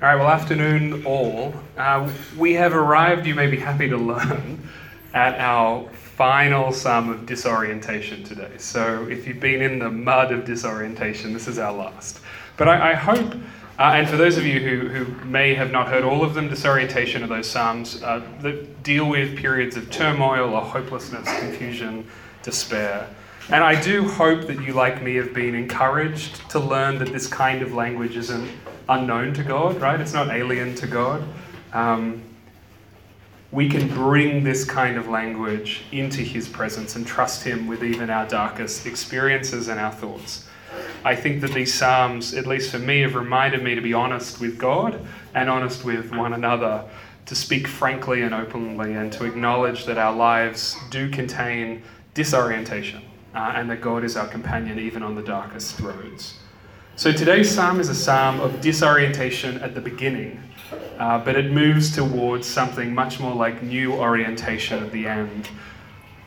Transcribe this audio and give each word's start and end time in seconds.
All 0.00 0.06
right, 0.06 0.14
well, 0.14 0.28
afternoon 0.28 1.04
all. 1.04 1.52
Uh, 1.76 2.08
we 2.36 2.52
have 2.52 2.72
arrived, 2.72 3.26
you 3.26 3.34
may 3.34 3.48
be 3.48 3.56
happy 3.56 3.88
to 3.88 3.96
learn, 3.96 4.62
at 5.12 5.40
our 5.40 5.88
final 5.88 6.70
psalm 6.70 7.08
of 7.08 7.26
disorientation 7.26 8.22
today. 8.22 8.52
So 8.58 9.08
if 9.08 9.26
you've 9.26 9.40
been 9.40 9.60
in 9.60 9.80
the 9.80 9.90
mud 9.90 10.30
of 10.30 10.44
disorientation, 10.44 11.32
this 11.32 11.48
is 11.48 11.58
our 11.58 11.72
last. 11.72 12.20
But 12.56 12.68
I, 12.68 12.92
I 12.92 12.94
hope, 12.94 13.34
uh, 13.80 13.94
and 13.96 14.08
for 14.08 14.16
those 14.16 14.38
of 14.38 14.46
you 14.46 14.60
who, 14.60 14.88
who 14.88 15.24
may 15.24 15.52
have 15.54 15.72
not 15.72 15.88
heard 15.88 16.04
all 16.04 16.22
of 16.22 16.34
them, 16.34 16.48
disorientation 16.48 17.24
are 17.24 17.26
those 17.26 17.50
psalms 17.50 18.00
uh, 18.00 18.24
that 18.42 18.84
deal 18.84 19.08
with 19.08 19.36
periods 19.36 19.76
of 19.76 19.90
turmoil 19.90 20.54
or 20.54 20.60
hopelessness, 20.60 21.26
confusion, 21.40 22.06
despair. 22.44 23.08
And 23.50 23.64
I 23.64 23.80
do 23.80 24.06
hope 24.06 24.46
that 24.46 24.62
you, 24.62 24.74
like 24.74 25.02
me, 25.02 25.16
have 25.16 25.34
been 25.34 25.56
encouraged 25.56 26.48
to 26.50 26.60
learn 26.60 26.98
that 26.98 27.12
this 27.12 27.26
kind 27.26 27.62
of 27.62 27.74
language 27.74 28.16
isn't 28.16 28.48
unknown 28.88 29.34
to 29.34 29.44
God, 29.44 29.80
right? 29.80 30.00
It's 30.00 30.12
not 30.12 30.28
alien 30.28 30.74
to 30.76 30.86
God. 30.86 31.22
Um, 31.72 32.22
we 33.50 33.68
can 33.68 33.88
bring 33.88 34.44
this 34.44 34.64
kind 34.64 34.96
of 34.96 35.08
language 35.08 35.82
into 35.90 36.20
His 36.20 36.48
presence 36.48 36.96
and 36.96 37.06
trust 37.06 37.44
Him 37.44 37.66
with 37.66 37.82
even 37.82 38.10
our 38.10 38.26
darkest 38.26 38.86
experiences 38.86 39.68
and 39.68 39.80
our 39.80 39.92
thoughts. 39.92 40.46
I 41.04 41.14
think 41.14 41.40
that 41.40 41.52
these 41.52 41.72
Psalms, 41.72 42.34
at 42.34 42.46
least 42.46 42.70
for 42.70 42.78
me, 42.78 43.00
have 43.00 43.14
reminded 43.14 43.62
me 43.62 43.74
to 43.74 43.80
be 43.80 43.94
honest 43.94 44.40
with 44.40 44.58
God 44.58 45.00
and 45.34 45.48
honest 45.48 45.84
with 45.84 46.14
one 46.14 46.34
another, 46.34 46.84
to 47.26 47.34
speak 47.34 47.66
frankly 47.66 48.22
and 48.22 48.34
openly, 48.34 48.94
and 48.94 49.12
to 49.14 49.24
acknowledge 49.24 49.86
that 49.86 49.98
our 49.98 50.14
lives 50.14 50.76
do 50.90 51.08
contain 51.10 51.82
disorientation 52.14 53.02
uh, 53.34 53.52
and 53.54 53.70
that 53.70 53.80
God 53.80 54.04
is 54.04 54.16
our 54.16 54.26
companion 54.26 54.78
even 54.78 55.02
on 55.02 55.14
the 55.14 55.22
darkest 55.22 55.80
roads. 55.80 56.34
So 56.98 57.12
today's 57.12 57.48
psalm 57.48 57.78
is 57.78 57.88
a 57.90 57.94
psalm 57.94 58.40
of 58.40 58.60
disorientation 58.60 59.58
at 59.58 59.72
the 59.72 59.80
beginning, 59.80 60.42
uh, 60.98 61.24
but 61.24 61.36
it 61.36 61.52
moves 61.52 61.94
towards 61.94 62.44
something 62.44 62.92
much 62.92 63.20
more 63.20 63.36
like 63.36 63.62
new 63.62 63.92
orientation 63.92 64.82
at 64.82 64.90
the 64.90 65.06
end. 65.06 65.48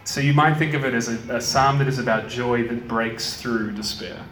So 0.06 0.22
you 0.22 0.34
might 0.34 0.54
think 0.54 0.74
of 0.74 0.86
it 0.86 0.94
as 0.94 1.10
a, 1.10 1.36
a 1.36 1.42
psalm 1.42 1.78
that 1.80 1.90
is 1.90 2.00
about 2.00 2.30
joy 2.30 2.70
that 2.70 2.88
breaks 2.88 3.34
through 3.34 3.74
despair. 3.74 4.24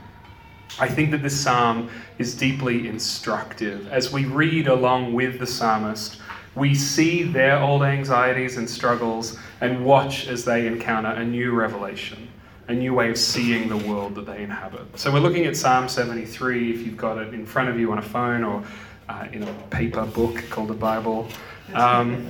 I 0.80 0.88
think 0.88 1.12
that 1.12 1.22
this 1.22 1.38
psalm 1.38 1.90
is 2.20 2.36
deeply 2.36 2.88
instructive. 2.88 3.92
As 3.92 4.14
we 4.14 4.24
read 4.24 4.70
along 4.70 5.12
with 5.12 5.40
the 5.40 5.46
psalmist, 5.46 6.22
we 6.56 6.74
see 6.74 7.24
their 7.24 7.60
old 7.60 7.84
anxieties 7.84 8.56
and 8.56 8.70
struggles 8.70 9.38
and 9.60 9.84
watch 9.84 10.30
as 10.30 10.46
they 10.46 10.68
encounter 10.68 11.10
a 11.10 11.26
new 11.26 11.52
revelation 11.52 12.29
a 12.70 12.74
new 12.74 12.94
way 12.94 13.10
of 13.10 13.18
seeing 13.18 13.68
the 13.68 13.78
world 13.78 14.14
that 14.14 14.28
they 14.28 14.44
inhabit. 14.44 14.98
So 14.98 15.12
we're 15.12 15.20
looking 15.20 15.46
at 15.46 15.58
Psalm 15.58 15.90
73, 15.90 16.72
if 16.72 16.86
you've 16.86 16.96
got 16.96 17.18
it 17.18 17.34
in 17.34 17.44
front 17.44 17.68
of 17.68 17.80
you 17.80 17.92
on 17.92 17.98
a 17.98 18.02
phone 18.02 18.44
or 18.44 18.64
uh, 19.10 19.28
in 19.34 19.42
a 19.42 19.54
paper 19.72 20.06
book 20.06 20.44
called 20.52 20.68
the 20.68 20.76
Bible. 20.76 21.28
Um, 21.74 22.28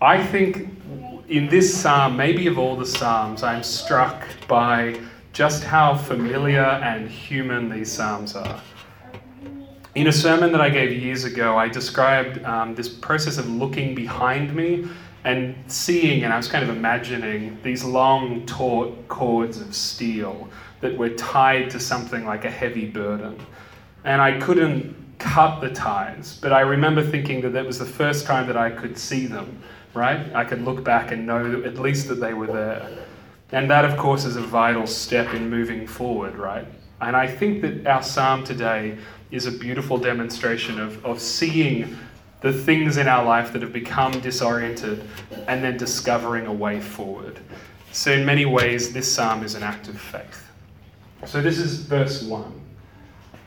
I 0.00 0.24
think 0.24 0.68
in 1.28 1.48
this 1.48 1.76
psalm, 1.76 2.16
maybe 2.16 2.46
of 2.46 2.56
all 2.56 2.76
the 2.76 2.86
psalms, 2.86 3.42
I'm 3.42 3.64
struck 3.64 4.24
by 4.46 5.00
just 5.32 5.64
how 5.64 5.96
familiar 5.96 6.60
and 6.60 7.10
human 7.10 7.68
these 7.68 7.90
psalms 7.90 8.36
are. 8.36 8.60
In 9.96 10.06
a 10.06 10.12
sermon 10.12 10.52
that 10.52 10.60
I 10.60 10.70
gave 10.70 10.92
years 10.92 11.24
ago, 11.24 11.58
I 11.58 11.68
described 11.68 12.44
um, 12.44 12.76
this 12.76 12.88
process 12.88 13.38
of 13.38 13.50
looking 13.50 13.92
behind 13.92 14.54
me 14.54 14.86
and 15.26 15.56
seeing, 15.66 16.22
and 16.22 16.32
I 16.32 16.36
was 16.36 16.46
kind 16.46 16.62
of 16.62 16.70
imagining 16.70 17.58
these 17.64 17.82
long, 17.82 18.46
taut 18.46 19.08
cords 19.08 19.60
of 19.60 19.74
steel 19.74 20.48
that 20.80 20.96
were 20.96 21.08
tied 21.10 21.68
to 21.70 21.80
something 21.80 22.24
like 22.24 22.44
a 22.44 22.50
heavy 22.50 22.86
burden. 22.86 23.36
And 24.04 24.22
I 24.22 24.38
couldn't 24.38 24.94
cut 25.18 25.60
the 25.60 25.70
ties, 25.70 26.38
but 26.40 26.52
I 26.52 26.60
remember 26.60 27.02
thinking 27.02 27.40
that 27.40 27.50
that 27.54 27.66
was 27.66 27.80
the 27.80 27.84
first 27.84 28.24
time 28.24 28.46
that 28.46 28.56
I 28.56 28.70
could 28.70 28.96
see 28.96 29.26
them, 29.26 29.60
right? 29.94 30.32
I 30.32 30.44
could 30.44 30.62
look 30.62 30.84
back 30.84 31.10
and 31.10 31.26
know 31.26 31.60
at 31.64 31.76
least 31.76 32.06
that 32.06 32.20
they 32.20 32.32
were 32.32 32.46
there. 32.46 32.88
And 33.50 33.68
that, 33.68 33.84
of 33.84 33.96
course, 33.96 34.26
is 34.26 34.36
a 34.36 34.42
vital 34.42 34.86
step 34.86 35.34
in 35.34 35.50
moving 35.50 35.88
forward, 35.88 36.36
right? 36.36 36.68
And 37.00 37.16
I 37.16 37.26
think 37.26 37.62
that 37.62 37.84
our 37.84 38.02
psalm 38.04 38.44
today 38.44 38.96
is 39.32 39.46
a 39.46 39.50
beautiful 39.50 39.98
demonstration 39.98 40.78
of, 40.78 41.04
of 41.04 41.20
seeing 41.20 41.98
the 42.40 42.52
things 42.52 42.96
in 42.96 43.08
our 43.08 43.24
life 43.24 43.52
that 43.52 43.62
have 43.62 43.72
become 43.72 44.12
disoriented, 44.20 45.08
and 45.48 45.64
then 45.64 45.76
discovering 45.76 46.46
a 46.46 46.52
way 46.52 46.80
forward. 46.80 47.40
So, 47.92 48.12
in 48.12 48.26
many 48.26 48.44
ways, 48.44 48.92
this 48.92 49.10
psalm 49.12 49.42
is 49.42 49.54
an 49.54 49.62
act 49.62 49.88
of 49.88 49.98
faith. 49.98 50.50
So, 51.24 51.40
this 51.40 51.58
is 51.58 51.80
verse 51.80 52.22
1. 52.22 52.60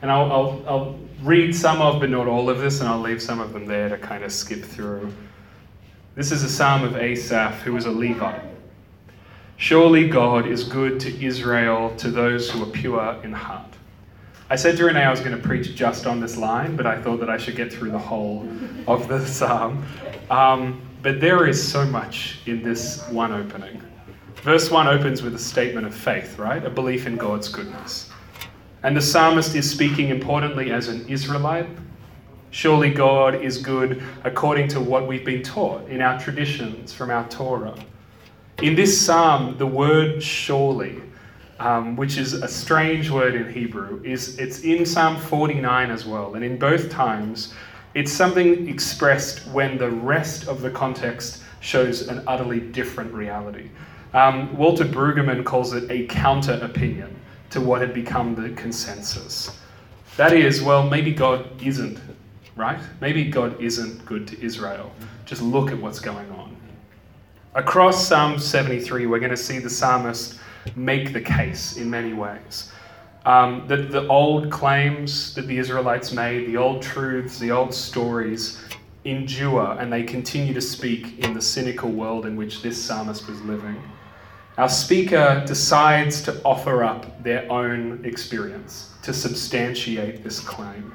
And 0.01 0.11
I'll, 0.11 0.31
I'll, 0.31 0.63
I'll 0.67 0.99
read 1.21 1.55
some 1.55 1.81
of, 1.81 1.99
but 1.99 2.09
not 2.09 2.27
all 2.27 2.49
of 2.49 2.59
this, 2.59 2.79
and 2.79 2.89
I'll 2.89 2.99
leave 2.99 3.21
some 3.21 3.39
of 3.39 3.53
them 3.53 3.65
there 3.65 3.89
to 3.89 3.97
kind 3.97 4.23
of 4.23 4.31
skip 4.31 4.63
through. 4.63 5.13
This 6.15 6.31
is 6.31 6.43
a 6.43 6.49
psalm 6.49 6.83
of 6.83 6.95
Asaph, 6.95 7.61
who 7.61 7.73
was 7.73 7.85
a 7.85 7.91
Levite. 7.91 8.41
Surely 9.57 10.07
God 10.07 10.47
is 10.47 10.63
good 10.63 10.99
to 11.01 11.23
Israel, 11.23 11.93
to 11.97 12.09
those 12.09 12.49
who 12.49 12.63
are 12.63 12.71
pure 12.71 13.19
in 13.23 13.33
heart. 13.33 13.75
I 14.51 14.55
said 14.55 14.77
to 14.77 14.85
Renee 14.85 15.03
I 15.03 15.11
was 15.11 15.19
going 15.19 15.39
to 15.39 15.47
preach 15.47 15.75
just 15.75 16.07
on 16.07 16.19
this 16.19 16.35
line, 16.35 16.75
but 16.75 16.87
I 16.87 16.99
thought 16.99 17.19
that 17.19 17.29
I 17.29 17.37
should 17.37 17.55
get 17.55 17.71
through 17.71 17.91
the 17.91 17.99
whole 17.99 18.49
of 18.87 19.07
the 19.07 19.23
psalm. 19.23 19.85
Um, 20.31 20.81
but 21.03 21.21
there 21.21 21.45
is 21.45 21.65
so 21.65 21.85
much 21.85 22.39
in 22.47 22.63
this 22.63 23.07
one 23.09 23.31
opening. 23.31 23.79
Verse 24.37 24.71
1 24.71 24.87
opens 24.87 25.21
with 25.21 25.35
a 25.35 25.39
statement 25.39 25.85
of 25.85 25.93
faith, 25.93 26.39
right? 26.39 26.65
A 26.65 26.69
belief 26.69 27.05
in 27.05 27.15
God's 27.15 27.47
goodness. 27.47 28.09
And 28.81 28.97
the 28.97 29.01
psalmist 29.01 29.53
is 29.53 29.69
speaking 29.69 30.09
importantly 30.09 30.71
as 30.71 30.87
an 30.87 31.07
Israelite. 31.07 31.67
Surely 32.49 32.89
God 32.89 33.35
is 33.35 33.59
good 33.59 34.01
according 34.23 34.67
to 34.69 34.79
what 34.79 35.07
we've 35.07 35.25
been 35.25 35.43
taught 35.43 35.87
in 35.89 36.01
our 36.01 36.19
traditions 36.19 36.91
from 36.91 37.11
our 37.11 37.27
Torah. 37.29 37.77
In 38.63 38.73
this 38.75 38.99
psalm, 38.99 39.59
the 39.59 39.67
word 39.67 40.23
surely 40.23 41.03
um, 41.59 41.95
which 41.95 42.17
is 42.17 42.33
a 42.33 42.47
strange 42.47 43.09
word 43.09 43.35
in 43.35 43.51
Hebrew, 43.51 44.01
is 44.03 44.37
it's 44.39 44.61
in 44.61 44.85
Psalm 44.85 45.17
49 45.17 45.91
as 45.91 46.05
well, 46.05 46.35
and 46.35 46.43
in 46.43 46.57
both 46.57 46.89
times, 46.89 47.53
it's 47.93 48.11
something 48.11 48.67
expressed 48.69 49.45
when 49.47 49.77
the 49.77 49.89
rest 49.89 50.47
of 50.47 50.61
the 50.61 50.69
context 50.69 51.43
shows 51.59 52.07
an 52.07 52.23
utterly 52.27 52.59
different 52.59 53.13
reality. 53.13 53.69
Um, 54.13 54.55
Walter 54.55 54.85
Brueggemann 54.85 55.43
calls 55.43 55.73
it 55.73 55.89
a 55.91 56.05
counter 56.07 56.53
opinion 56.61 57.15
to 57.49 57.61
what 57.61 57.81
had 57.81 57.93
become 57.93 58.35
the 58.35 58.49
consensus. 58.55 59.57
That 60.17 60.33
is, 60.33 60.61
well, 60.61 60.87
maybe 60.87 61.13
God 61.13 61.61
isn't, 61.61 61.99
right? 62.55 62.79
Maybe 63.01 63.25
God 63.25 63.59
isn't 63.61 64.05
good 64.05 64.27
to 64.27 64.41
Israel. 64.43 64.91
Just 65.25 65.41
look 65.41 65.71
at 65.71 65.77
what's 65.79 65.99
going 65.99 66.29
on. 66.31 66.55
Across 67.55 68.07
Psalm 68.07 68.37
73, 68.39 69.05
we're 69.07 69.19
going 69.19 69.31
to 69.31 69.37
see 69.37 69.59
the 69.59 69.69
psalmist 69.69 70.39
make 70.75 71.13
the 71.13 71.21
case 71.21 71.77
in 71.77 71.89
many 71.89 72.13
ways. 72.13 72.71
Um, 73.25 73.67
that 73.67 73.91
the 73.91 74.07
old 74.07 74.49
claims 74.49 75.33
that 75.35 75.47
the 75.47 75.57
Israelites 75.57 76.11
made, 76.11 76.47
the 76.47 76.57
old 76.57 76.81
truths, 76.81 77.37
the 77.37 77.51
old 77.51 77.73
stories 77.73 78.61
endure 79.05 79.77
and 79.79 79.91
they 79.91 80.03
continue 80.03 80.53
to 80.53 80.61
speak 80.61 81.19
in 81.19 81.33
the 81.33 81.41
cynical 81.41 81.89
world 81.89 82.25
in 82.25 82.35
which 82.35 82.61
this 82.61 82.81
psalmist 82.81 83.27
was 83.27 83.41
living. 83.41 83.81
Our 84.57 84.69
speaker 84.69 85.43
decides 85.47 86.21
to 86.23 86.41
offer 86.43 86.83
up 86.83 87.23
their 87.23 87.49
own 87.49 88.03
experience 88.03 88.91
to 89.03 89.13
substantiate 89.13 90.23
this 90.23 90.39
claim. 90.41 90.93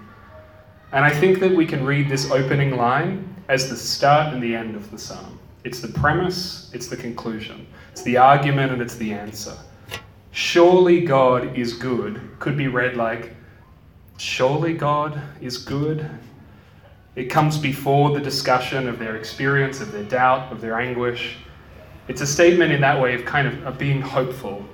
And 0.93 1.05
I 1.05 1.11
think 1.11 1.41
that 1.41 1.51
we 1.51 1.65
can 1.67 1.85
read 1.85 2.09
this 2.09 2.31
opening 2.31 2.77
line 2.77 3.35
as 3.49 3.71
the 3.71 3.77
start 3.77 4.35
and 4.35 4.43
the 4.43 4.55
end 4.55 4.77
of 4.77 4.91
the 4.91 4.99
psalm. 4.99 5.39
It's 5.65 5.81
the 5.81 5.89
premise, 5.89 6.71
it's 6.75 6.89
the 6.89 6.97
conclusion. 6.97 7.67
It's 7.91 8.03
the 8.03 8.19
argument 8.19 8.73
and 8.73 8.83
it's 8.83 8.97
the 8.97 9.15
answer. 9.15 9.57
Surely 10.31 11.01
God 11.01 11.57
is 11.57 11.73
good 11.73 12.21
could 12.39 12.57
be 12.57 12.69
read 12.69 12.97
like, 12.97 13.35
Surely 14.19 14.75
God 14.75 15.21
is 15.41 15.57
good. 15.57 16.09
It 17.17 17.25
comes 17.25 17.57
before 17.57 18.11
the 18.11 18.21
discussion 18.21 18.89
of 18.89 18.99
their 18.99 19.17
experience, 19.17 19.81
of 19.81 19.91
their 19.91 20.05
doubt, 20.05 20.53
of 20.53 20.61
their 20.61 20.79
anguish. 20.79 21.39
It's 22.09 22.21
a 22.21 22.27
statement 22.27 22.71
in 22.71 22.81
that 22.83 23.01
way 23.01 23.15
of 23.15 23.25
kind 23.25 23.49
of, 23.49 23.67
of 23.67 23.79
being 23.79 24.03
hopeful. 24.03 24.65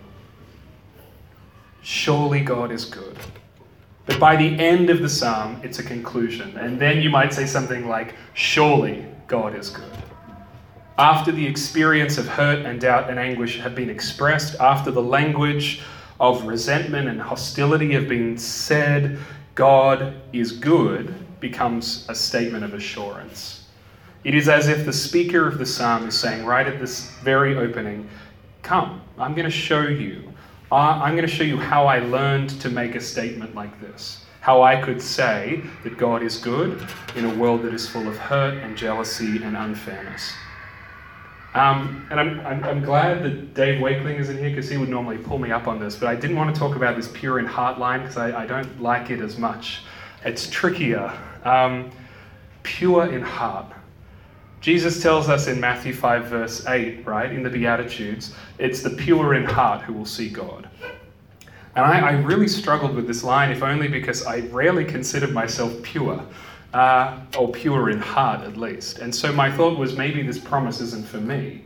Surely 1.82 2.40
God 2.40 2.72
is 2.72 2.84
good. 2.84 3.16
But 4.06 4.18
by 4.18 4.34
the 4.34 4.58
end 4.58 4.90
of 4.90 5.00
the 5.00 5.08
psalm, 5.08 5.60
it's 5.62 5.78
a 5.78 5.82
conclusion. 5.84 6.56
And 6.58 6.80
then 6.80 7.00
you 7.00 7.10
might 7.10 7.32
say 7.32 7.46
something 7.46 7.86
like, 7.86 8.16
Surely 8.34 9.06
God 9.28 9.54
is 9.54 9.70
good 9.70 9.99
after 11.00 11.32
the 11.32 11.46
experience 11.46 12.18
of 12.18 12.28
hurt 12.28 12.66
and 12.66 12.78
doubt 12.78 13.08
and 13.08 13.18
anguish 13.18 13.58
have 13.58 13.74
been 13.74 13.88
expressed, 13.88 14.54
after 14.60 14.90
the 14.90 15.02
language 15.02 15.80
of 16.20 16.44
resentment 16.44 17.08
and 17.08 17.18
hostility 17.18 17.90
have 17.92 18.06
been 18.06 18.36
said, 18.36 19.18
God 19.54 20.14
is 20.34 20.52
good 20.52 21.14
becomes 21.40 22.04
a 22.10 22.14
statement 22.14 22.64
of 22.64 22.74
assurance. 22.74 23.64
It 24.24 24.34
is 24.34 24.46
as 24.50 24.68
if 24.68 24.84
the 24.84 24.92
speaker 24.92 25.48
of 25.48 25.56
the 25.56 25.64
psalm 25.64 26.06
is 26.06 26.18
saying, 26.18 26.44
right 26.44 26.66
at 26.66 26.78
this 26.78 27.10
very 27.22 27.56
opening, 27.56 28.06
Come, 28.62 29.00
I'm 29.18 29.32
going 29.34 29.46
to 29.46 29.50
show 29.50 29.80
you. 29.80 30.30
I'm 30.70 31.16
going 31.16 31.26
to 31.26 31.34
show 31.34 31.44
you 31.44 31.56
how 31.56 31.86
I 31.86 32.00
learned 32.00 32.50
to 32.60 32.68
make 32.68 32.94
a 32.94 33.00
statement 33.00 33.54
like 33.54 33.80
this. 33.80 34.26
how 34.40 34.62
I 34.62 34.80
could 34.80 35.00
say 35.00 35.62
that 35.82 35.96
God 35.96 36.22
is 36.22 36.36
good 36.36 36.86
in 37.14 37.24
a 37.24 37.34
world 37.36 37.62
that 37.62 37.72
is 37.72 37.88
full 37.88 38.06
of 38.06 38.16
hurt 38.18 38.54
and 38.62 38.76
jealousy 38.76 39.42
and 39.42 39.56
unfairness. 39.56 40.32
Um, 41.52 42.06
and 42.10 42.20
I'm, 42.20 42.40
I'm, 42.46 42.62
I'm, 42.62 42.80
glad 42.80 43.24
that 43.24 43.54
Dave 43.54 43.80
Wakeling 43.80 44.20
is 44.20 44.28
in 44.30 44.38
here 44.38 44.50
because 44.50 44.70
he 44.70 44.76
would 44.76 44.88
normally 44.88 45.18
pull 45.18 45.38
me 45.38 45.50
up 45.50 45.66
on 45.66 45.80
this, 45.80 45.96
but 45.96 46.08
I 46.08 46.14
didn't 46.14 46.36
want 46.36 46.54
to 46.54 46.58
talk 46.58 46.76
about 46.76 46.94
this 46.94 47.08
pure 47.12 47.40
in 47.40 47.46
heart 47.46 47.80
line 47.80 48.02
because 48.02 48.16
I, 48.18 48.44
I, 48.44 48.46
don't 48.46 48.80
like 48.80 49.10
it 49.10 49.20
as 49.20 49.36
much. 49.36 49.82
It's 50.24 50.48
trickier. 50.48 51.12
Um, 51.44 51.90
pure 52.62 53.12
in 53.12 53.22
heart. 53.22 53.66
Jesus 54.60 55.02
tells 55.02 55.28
us 55.28 55.48
in 55.48 55.58
Matthew 55.58 55.92
5, 55.92 56.26
verse 56.26 56.66
8, 56.66 57.04
right, 57.04 57.32
in 57.32 57.42
the 57.42 57.50
Beatitudes, 57.50 58.32
it's 58.58 58.82
the 58.82 58.90
pure 58.90 59.34
in 59.34 59.44
heart 59.44 59.82
who 59.82 59.94
will 59.94 60.06
see 60.06 60.28
God. 60.28 60.68
And 61.74 61.84
I, 61.84 62.00
I 62.00 62.12
really 62.12 62.48
struggled 62.48 62.94
with 62.94 63.06
this 63.06 63.24
line, 63.24 63.50
if 63.50 63.62
only 63.62 63.88
because 63.88 64.24
I 64.24 64.40
rarely 64.48 64.84
considered 64.84 65.32
myself 65.32 65.82
pure, 65.82 66.24
uh, 66.74 67.20
or 67.38 67.50
pure 67.50 67.90
in 67.90 67.98
heart 67.98 68.42
at 68.42 68.56
least. 68.56 68.98
And 68.98 69.14
so 69.14 69.32
my 69.32 69.50
thought 69.50 69.78
was 69.78 69.96
maybe 69.96 70.22
this 70.22 70.38
promise 70.38 70.80
isn't 70.80 71.06
for 71.06 71.18
me. 71.18 71.64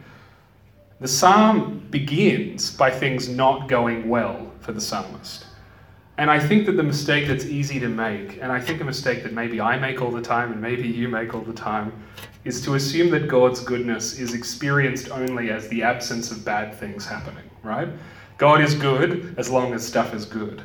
The 1.00 1.08
psalm 1.08 1.86
begins 1.90 2.70
by 2.70 2.90
things 2.90 3.28
not 3.28 3.68
going 3.68 4.08
well 4.08 4.50
for 4.60 4.72
the 4.72 4.80
psalmist. 4.80 5.46
And 6.16 6.30
I 6.30 6.38
think 6.38 6.64
that 6.66 6.76
the 6.76 6.82
mistake 6.82 7.26
that's 7.26 7.44
easy 7.44 7.80
to 7.80 7.88
make, 7.88 8.38
and 8.40 8.52
I 8.52 8.60
think 8.60 8.80
a 8.80 8.84
mistake 8.84 9.24
that 9.24 9.32
maybe 9.32 9.60
I 9.60 9.76
make 9.76 10.00
all 10.00 10.12
the 10.12 10.22
time 10.22 10.52
and 10.52 10.62
maybe 10.62 10.86
you 10.86 11.08
make 11.08 11.34
all 11.34 11.40
the 11.40 11.52
time, 11.52 11.92
is 12.44 12.62
to 12.62 12.74
assume 12.74 13.10
that 13.10 13.26
God's 13.26 13.60
goodness 13.60 14.18
is 14.20 14.32
experienced 14.32 15.10
only 15.10 15.50
as 15.50 15.66
the 15.68 15.82
absence 15.82 16.30
of 16.30 16.44
bad 16.44 16.72
things 16.74 17.04
happening, 17.04 17.50
right? 17.64 17.88
God 18.38 18.60
is 18.60 18.74
good 18.74 19.34
as 19.38 19.50
long 19.50 19.74
as 19.74 19.84
stuff 19.84 20.14
is 20.14 20.24
good. 20.24 20.62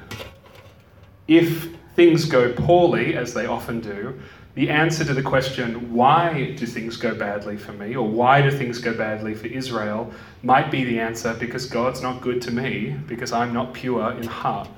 If 1.28 1.70
things 2.00 2.24
go 2.24 2.50
poorly, 2.54 3.18
as 3.18 3.34
they 3.34 3.46
often 3.46 3.82
do, 3.82 4.18
the 4.56 4.70
answer 4.70 5.04
to 5.04 5.14
the 5.14 5.22
question, 5.22 5.94
why 5.94 6.56
do 6.58 6.66
things 6.66 6.96
go 6.96 7.14
badly 7.14 7.58
for 7.58 7.74
me, 7.74 7.94
or 7.94 8.08
why 8.08 8.42
do 8.42 8.50
things 8.50 8.80
go 8.80 8.94
badly 8.94 9.36
for 9.36 9.48
Israel, 9.48 10.10
might 10.42 10.72
be 10.72 10.86
the 10.86 10.98
answer 10.98 11.34
because 11.34 11.66
God's 11.66 12.02
not 12.02 12.22
good 12.22 12.42
to 12.44 12.52
me, 12.52 12.96
because 13.06 13.34
I'm 13.34 13.52
not 13.52 13.74
pure 13.74 14.14
in 14.14 14.24
heart. 14.24 14.70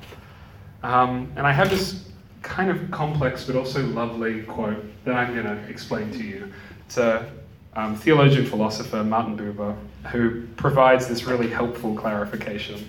Um, 0.81 1.31
and 1.35 1.45
I 1.45 1.51
have 1.51 1.69
this 1.69 2.09
kind 2.41 2.71
of 2.71 2.89
complex 2.89 3.45
but 3.45 3.55
also 3.55 3.85
lovely 3.85 4.41
quote 4.41 4.83
that 5.05 5.13
I'm 5.13 5.35
going 5.35 5.45
to 5.45 5.61
explain 5.69 6.11
to 6.13 6.23
you. 6.23 6.51
It's 6.87 6.97
a 6.97 7.31
um, 7.75 7.95
theologian 7.95 8.47
philosopher, 8.47 9.03
Martin 9.03 9.37
Buber, 9.37 9.77
who 10.07 10.47
provides 10.55 11.07
this 11.07 11.25
really 11.25 11.51
helpful 11.51 11.93
clarification. 11.93 12.83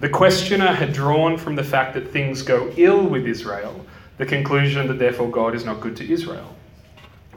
The 0.00 0.08
questioner 0.08 0.72
had 0.72 0.92
drawn 0.92 1.36
from 1.36 1.54
the 1.54 1.64
fact 1.64 1.94
that 1.94 2.10
things 2.10 2.42
go 2.42 2.72
ill 2.76 3.06
with 3.06 3.26
Israel 3.26 3.84
the 4.16 4.26
conclusion 4.26 4.86
that 4.86 4.98
therefore 4.98 5.30
God 5.30 5.54
is 5.54 5.64
not 5.64 5.80
good 5.80 5.96
to 5.96 6.12
Israel. 6.12 6.54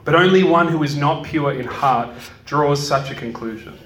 But 0.04 0.14
only 0.14 0.44
one 0.44 0.68
who 0.68 0.82
is 0.82 0.96
not 0.96 1.24
pure 1.24 1.52
in 1.52 1.64
heart 1.64 2.10
draws 2.44 2.86
such 2.86 3.10
a 3.10 3.14
conclusion. 3.14 3.78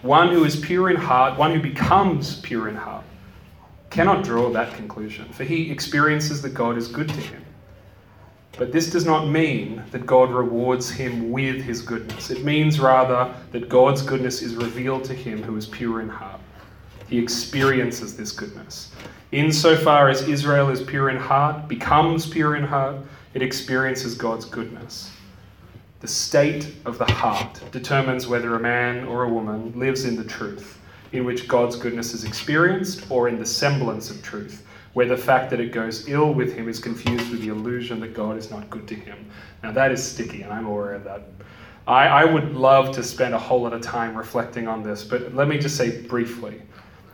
One 0.00 0.28
who 0.28 0.44
is 0.44 0.56
pure 0.56 0.88
in 0.88 0.96
heart, 0.96 1.38
one 1.38 1.54
who 1.54 1.60
becomes 1.60 2.40
pure 2.40 2.68
in 2.68 2.76
heart, 2.76 3.04
cannot 3.90 4.24
draw 4.24 4.50
that 4.50 4.74
conclusion, 4.74 5.30
for 5.32 5.44
he 5.44 5.70
experiences 5.70 6.40
that 6.42 6.54
God 6.54 6.78
is 6.78 6.88
good 6.88 7.08
to 7.08 7.20
him. 7.20 7.44
But 8.56 8.72
this 8.72 8.90
does 8.90 9.04
not 9.04 9.28
mean 9.28 9.82
that 9.90 10.06
God 10.06 10.30
rewards 10.30 10.90
him 10.90 11.30
with 11.30 11.62
his 11.62 11.82
goodness. 11.82 12.30
It 12.30 12.44
means 12.44 12.80
rather 12.80 13.34
that 13.52 13.68
God's 13.68 14.02
goodness 14.02 14.40
is 14.40 14.56
revealed 14.56 15.04
to 15.04 15.14
him 15.14 15.42
who 15.42 15.56
is 15.56 15.66
pure 15.66 16.00
in 16.00 16.08
heart. 16.08 16.29
He 17.10 17.18
experiences 17.18 18.16
this 18.16 18.32
goodness. 18.32 18.92
Insofar 19.32 20.08
as 20.08 20.22
Israel 20.28 20.70
is 20.70 20.80
pure 20.80 21.10
in 21.10 21.16
heart, 21.16 21.68
becomes 21.68 22.26
pure 22.26 22.56
in 22.56 22.64
heart, 22.64 22.96
it 23.34 23.42
experiences 23.42 24.14
God's 24.14 24.44
goodness. 24.44 25.10
The 26.00 26.08
state 26.08 26.74
of 26.86 26.96
the 26.98 27.12
heart 27.12 27.60
determines 27.72 28.26
whether 28.26 28.54
a 28.54 28.60
man 28.60 29.04
or 29.04 29.24
a 29.24 29.28
woman 29.28 29.78
lives 29.78 30.04
in 30.04 30.16
the 30.16 30.24
truth 30.24 30.78
in 31.12 31.24
which 31.24 31.48
God's 31.48 31.76
goodness 31.76 32.14
is 32.14 32.24
experienced, 32.24 33.10
or 33.10 33.28
in 33.28 33.38
the 33.38 33.46
semblance 33.46 34.10
of 34.10 34.22
truth, 34.22 34.64
where 34.92 35.06
the 35.06 35.16
fact 35.16 35.50
that 35.50 35.60
it 35.60 35.72
goes 35.72 36.08
ill 36.08 36.32
with 36.32 36.54
him 36.54 36.68
is 36.68 36.78
confused 36.78 37.30
with 37.30 37.40
the 37.40 37.48
illusion 37.48 38.00
that 38.00 38.14
God 38.14 38.36
is 38.36 38.50
not 38.50 38.70
good 38.70 38.86
to 38.88 38.94
him. 38.94 39.28
Now, 39.62 39.72
that 39.72 39.90
is 39.90 40.02
sticky, 40.02 40.42
and 40.42 40.52
I'm 40.52 40.66
aware 40.66 40.94
of 40.94 41.04
that. 41.04 41.22
I, 41.86 42.06
I 42.06 42.24
would 42.24 42.54
love 42.54 42.92
to 42.92 43.02
spend 43.02 43.34
a 43.34 43.38
whole 43.38 43.62
lot 43.62 43.72
of 43.72 43.80
time 43.80 44.16
reflecting 44.16 44.68
on 44.68 44.82
this, 44.82 45.02
but 45.02 45.34
let 45.34 45.48
me 45.48 45.58
just 45.58 45.76
say 45.76 46.02
briefly. 46.02 46.62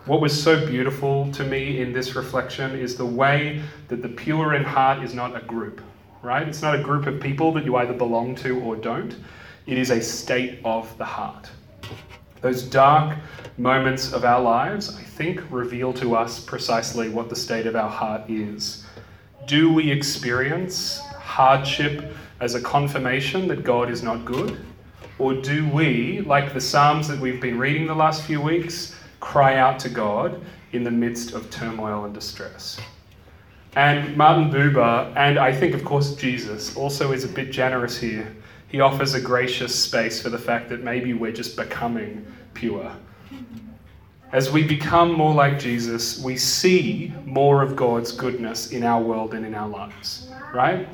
What 0.07 0.21
was 0.21 0.41
so 0.41 0.65
beautiful 0.65 1.33
to 1.33 1.43
me 1.43 1.81
in 1.81 1.93
this 1.93 2.15
reflection 2.15 2.79
is 2.79 2.97
the 2.97 3.05
way 3.05 3.61
that 3.89 4.03
the 4.03 4.09
pure 4.09 4.55
in 4.55 4.63
heart 4.63 5.03
is 5.03 5.15
not 5.15 5.35
a 5.35 5.45
group, 5.45 5.81
right? 6.23 6.47
It's 6.47 6.63
not 6.63 6.79
a 6.79 6.81
group 6.81 7.07
of 7.09 7.21
people 7.21 7.53
that 7.55 7.65
you 7.65 7.75
either 7.75 7.93
belong 7.93 8.37
to 8.37 8.61
or 8.61 8.77
don't. 8.77 9.17
It 9.67 9.77
is 9.77 9.91
a 9.91 10.01
state 10.01 10.61
of 10.65 10.97
the 10.97 11.05
heart. 11.05 11.51
Those 12.41 12.63
dark 12.63 13.19
moments 13.59 14.13
of 14.13 14.25
our 14.25 14.41
lives, 14.41 14.97
I 14.97 15.03
think, 15.03 15.43
reveal 15.51 15.93
to 15.95 16.15
us 16.15 16.39
precisely 16.39 17.09
what 17.09 17.29
the 17.29 17.35
state 17.35 17.67
of 17.67 17.75
our 17.75 17.91
heart 17.91 18.31
is. 18.31 18.85
Do 19.49 19.73
we 19.73 19.91
experience 19.91 21.01
hardship 21.19 22.15
as 22.39 22.55
a 22.55 22.61
confirmation 22.61 23.49
that 23.49 23.65
God 23.65 23.91
is 23.91 24.05
not 24.05 24.25
good? 24.25 24.57
Or 25.19 25.35
do 25.35 25.69
we, 25.71 26.21
like 26.21 26.55
the 26.55 26.61
Psalms 26.61 27.09
that 27.09 27.19
we've 27.19 27.41
been 27.41 27.59
reading 27.59 27.89
the 27.89 27.95
last 27.97 28.23
few 28.23 28.41
weeks, 28.41 28.95
cry 29.21 29.57
out 29.57 29.79
to 29.81 29.89
God 29.89 30.41
in 30.73 30.85
the 30.85 30.91
midst 30.91 31.33
of 31.33 31.51
turmoil 31.51 32.05
and 32.05 32.15
distress? 32.15 32.81
And 33.75 34.17
Martin 34.17 34.51
Buber, 34.51 35.13
and 35.17 35.39
I 35.39 35.53
think, 35.53 35.75
of 35.75 35.85
course, 35.85 36.15
Jesus, 36.15 36.77
also 36.77 37.13
is 37.13 37.25
a 37.25 37.29
bit 37.29 37.53
generous 37.53 37.99
here 37.99 38.35
he 38.69 38.81
offers 38.81 39.15
a 39.15 39.21
gracious 39.21 39.75
space 39.75 40.21
for 40.21 40.29
the 40.29 40.39
fact 40.39 40.69
that 40.71 40.83
maybe 40.83 41.13
we're 41.13 41.33
just 41.33 41.57
becoming 41.57 42.27
pure. 42.55 42.93
As 44.33 44.51
we 44.51 44.65
become 44.65 45.13
more 45.13 45.33
like 45.33 45.59
Jesus, 45.59 46.21
we 46.21 46.37
see 46.37 47.13
more 47.25 47.63
of 47.63 47.77
God's 47.77 48.11
goodness 48.11 48.73
in 48.73 48.83
our 48.83 49.01
world 49.01 49.35
and 49.35 49.47
in 49.47 49.55
our 49.55 49.69
lives, 49.69 50.29
right? 50.53 50.89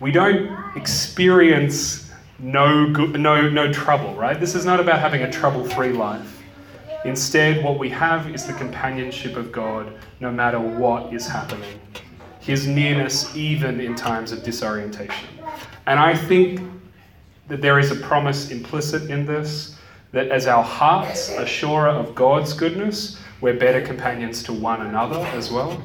We 0.00 0.10
don't 0.10 0.76
experience 0.76 2.10
no, 2.40 2.92
good, 2.92 3.20
no, 3.20 3.48
no 3.48 3.72
trouble, 3.72 4.14
right? 4.14 4.38
This 4.40 4.54
is 4.54 4.64
not 4.64 4.80
about 4.80 4.98
having 4.98 5.22
a 5.22 5.30
trouble 5.30 5.64
free 5.64 5.92
life. 5.92 6.39
Instead, 7.04 7.64
what 7.64 7.78
we 7.78 7.88
have 7.88 8.28
is 8.34 8.46
the 8.46 8.52
companionship 8.52 9.36
of 9.36 9.50
God 9.50 9.92
no 10.20 10.30
matter 10.30 10.60
what 10.60 11.12
is 11.14 11.26
happening, 11.26 11.80
His 12.40 12.66
nearness 12.66 13.34
even 13.34 13.80
in 13.80 13.94
times 13.94 14.32
of 14.32 14.42
disorientation. 14.42 15.28
And 15.86 15.98
I 15.98 16.14
think 16.14 16.60
that 17.48 17.62
there 17.62 17.78
is 17.78 17.90
a 17.90 17.96
promise 17.96 18.50
implicit 18.50 19.10
in 19.10 19.24
this 19.24 19.76
that 20.12 20.28
as 20.28 20.46
our 20.46 20.62
hearts 20.62 21.30
are 21.36 21.46
surer 21.46 21.88
of 21.88 22.14
God's 22.14 22.52
goodness, 22.52 23.18
we're 23.40 23.58
better 23.58 23.80
companions 23.80 24.42
to 24.42 24.52
one 24.52 24.82
another 24.82 25.20
as 25.36 25.50
well. 25.50 25.82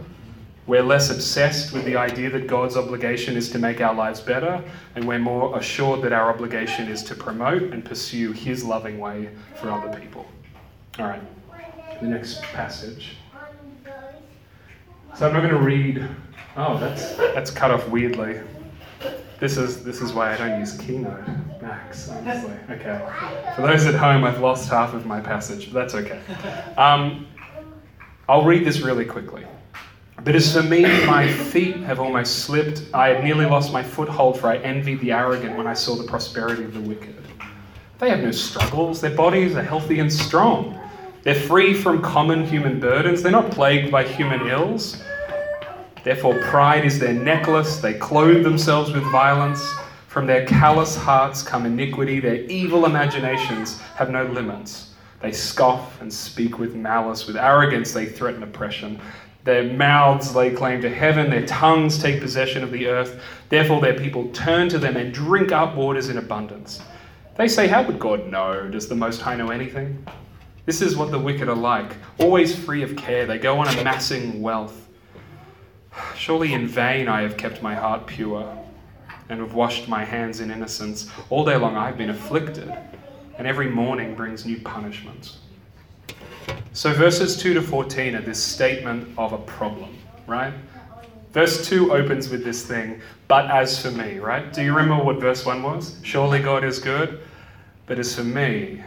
We're 0.68 0.84
less 0.84 1.12
obsessed 1.12 1.74
with 1.74 1.86
the 1.86 1.96
idea 1.96 2.32
that 2.32 2.48
God's 2.48 2.76
obligation 2.76 3.38
is 3.38 3.52
to 3.52 3.60
make 3.60 3.82
our 3.82 3.94
lives 3.94 4.20
better, 4.20 4.64
and 4.96 5.08
we're 5.08 5.20
more 5.20 5.58
assured 5.58 6.02
that 6.02 6.12
our 6.12 6.34
obligation 6.34 6.88
is 6.88 7.04
to 7.04 7.16
promote 7.16 7.62
and 7.62 7.86
pursue 7.86 8.32
His 8.32 8.64
loving 8.64 8.98
way 8.98 9.30
for 9.56 9.70
other 9.70 9.98
people. 10.00 10.26
All 10.98 11.06
right, 11.06 11.22
the 12.00 12.08
next 12.08 12.42
passage. 12.42 13.18
So 15.18 15.28
I'm 15.28 15.34
not 15.34 15.42
going 15.42 15.54
to 15.54 15.60
read. 15.60 16.08
Oh, 16.56 16.78
that's 16.78 17.16
that's 17.16 17.52
cut 17.52 17.72
off 17.72 17.88
weirdly. 17.90 18.40
This 19.40 19.58
is 19.58 19.84
this 19.84 20.02
is 20.02 20.14
why 20.14 20.34
I 20.34 20.38
don't 20.38 20.58
use 20.60 20.78
Keynote, 20.78 21.28
Max. 21.62 22.10
Honestly, 22.10 22.54
okay. 22.70 23.06
For 23.56 23.62
those 23.64 23.86
at 23.86 23.96
home, 23.96 24.24
I've 24.24 24.40
lost 24.40 24.70
half 24.70 24.94
of 24.94 25.06
my 25.06 25.20
passage, 25.20 25.74
but 25.74 25.80
that's 25.80 25.96
okay. 25.96 26.22
Um, 26.78 27.28
I'll 28.30 28.46
read 28.46 28.66
this 28.66 28.80
really 28.80 29.06
quickly. 29.06 29.46
But 30.24 30.36
as 30.36 30.54
for 30.54 30.64
me, 30.64 30.84
my 31.06 31.28
feet 31.28 31.76
have 31.78 32.00
almost 32.00 32.40
slipped. 32.40 32.84
I 32.94 33.10
had 33.10 33.24
nearly 33.24 33.46
lost 33.46 33.74
my 33.74 33.84
foothold, 33.84 34.40
for 34.40 34.48
I 34.48 34.58
envied 34.58 35.02
the 35.02 35.12
arrogant 35.12 35.58
when 35.58 35.68
I 35.68 35.74
saw 35.74 35.96
the 35.96 36.08
prosperity 36.08 36.64
of 36.64 36.74
the 36.74 36.80
wicked. 36.80 37.16
They 38.00 38.10
have 38.10 38.20
no 38.20 38.32
struggles. 38.32 39.02
Their 39.02 39.16
bodies 39.16 39.56
are 39.56 39.62
healthy 39.62 40.00
and 40.00 40.12
strong. 40.12 40.80
They're 41.26 41.34
free 41.34 41.74
from 41.74 42.04
common 42.04 42.46
human 42.46 42.80
burdens. 42.80 43.24
They're 43.24 43.32
not 43.32 43.50
plagued 43.50 43.92
by 43.92 44.04
human 44.04 44.48
ills. 44.48 45.02
Therefore, 46.04 46.40
pride 46.44 46.86
is 46.86 47.00
their 47.00 47.14
necklace. 47.14 47.78
They 47.78 47.96
clothe 47.96 48.44
themselves 48.44 48.92
with 48.92 49.02
violence. 49.06 49.68
From 50.08 50.28
their 50.28 50.46
callous 50.46 50.96
hearts 50.96 51.42
come 51.42 51.66
iniquity. 51.66 52.20
Their 52.20 52.44
evil 52.44 52.86
imaginations 52.86 53.80
have 53.96 54.12
no 54.12 54.26
limits. 54.26 54.92
They 55.20 55.32
scoff 55.32 56.00
and 56.00 56.14
speak 56.14 56.60
with 56.60 56.76
malice. 56.76 57.26
With 57.26 57.38
arrogance, 57.38 57.92
they 57.92 58.06
threaten 58.06 58.44
oppression. 58.44 59.02
Their 59.46 59.64
mouths 59.64 60.36
lay 60.36 60.52
claim 60.52 60.80
to 60.84 60.90
heaven. 60.94 61.32
Their 61.32 61.48
tongues 61.48 61.98
take 61.98 62.22
possession 62.22 62.64
of 62.64 62.70
the 62.70 62.86
earth. 62.86 63.20
Therefore, 63.50 63.82
their 63.82 63.96
people 63.96 64.30
turn 64.30 64.70
to 64.70 64.78
them 64.78 64.96
and 64.96 65.12
drink 65.12 65.52
up 65.52 65.76
waters 65.76 66.10
in 66.10 66.20
abundance. 66.20 66.84
They 67.36 67.48
say, 67.48 67.66
How 67.66 67.82
would 67.82 67.98
God 67.98 68.28
know? 68.28 68.70
Does 68.70 68.88
the 68.88 68.94
Most 68.94 69.22
High 69.22 69.36
know 69.36 69.50
anything? 69.50 70.06
This 70.66 70.82
is 70.82 70.96
what 70.96 71.12
the 71.12 71.20
wicked 71.20 71.48
are 71.48 71.56
like, 71.56 71.94
always 72.20 72.58
free 72.58 72.82
of 72.82 72.96
care. 72.96 73.26
They 73.26 73.38
go 73.38 73.60
on 73.60 73.68
amassing 73.78 74.42
wealth. 74.42 74.88
Surely 76.16 76.54
in 76.54 76.68
vain 76.68 77.08
I 77.08 77.22
have 77.22 77.38
kept 77.38 77.62
my 77.62 77.76
heart 77.76 78.08
pure 78.08 78.58
and 79.30 79.40
have 79.40 79.54
washed 79.54 79.88
my 79.88 80.04
hands 80.04 80.40
in 80.40 80.52
innocence. 80.52 81.10
All 81.30 81.46
day 81.46 81.56
long 81.56 81.76
I 81.76 81.86
have 81.86 81.98
been 81.98 82.10
afflicted, 82.10 82.76
and 83.38 83.48
every 83.48 83.70
morning 83.70 84.16
brings 84.16 84.46
new 84.46 84.60
punishments. 84.62 85.38
So, 86.74 86.94
verses 86.94 87.38
2 87.38 87.54
to 87.54 87.62
14 87.62 88.16
are 88.16 88.22
this 88.22 88.42
statement 88.42 89.08
of 89.18 89.34
a 89.34 89.38
problem, 89.38 89.98
right? 90.28 90.54
Verse 91.32 91.68
2 91.68 91.94
opens 91.94 92.30
with 92.30 92.44
this 92.44 92.66
thing, 92.66 93.02
but 93.28 93.50
as 93.50 93.82
for 93.82 93.92
me, 93.92 94.20
right? 94.20 94.52
Do 94.52 94.64
you 94.64 94.76
remember 94.76 95.04
what 95.04 95.20
verse 95.20 95.46
1 95.46 95.64
was? 95.64 95.98
Surely 96.04 96.40
God 96.40 96.64
is 96.64 96.80
good, 96.80 97.22
but 97.88 98.00
as 98.00 98.16
for 98.16 98.24
me, 98.24 98.82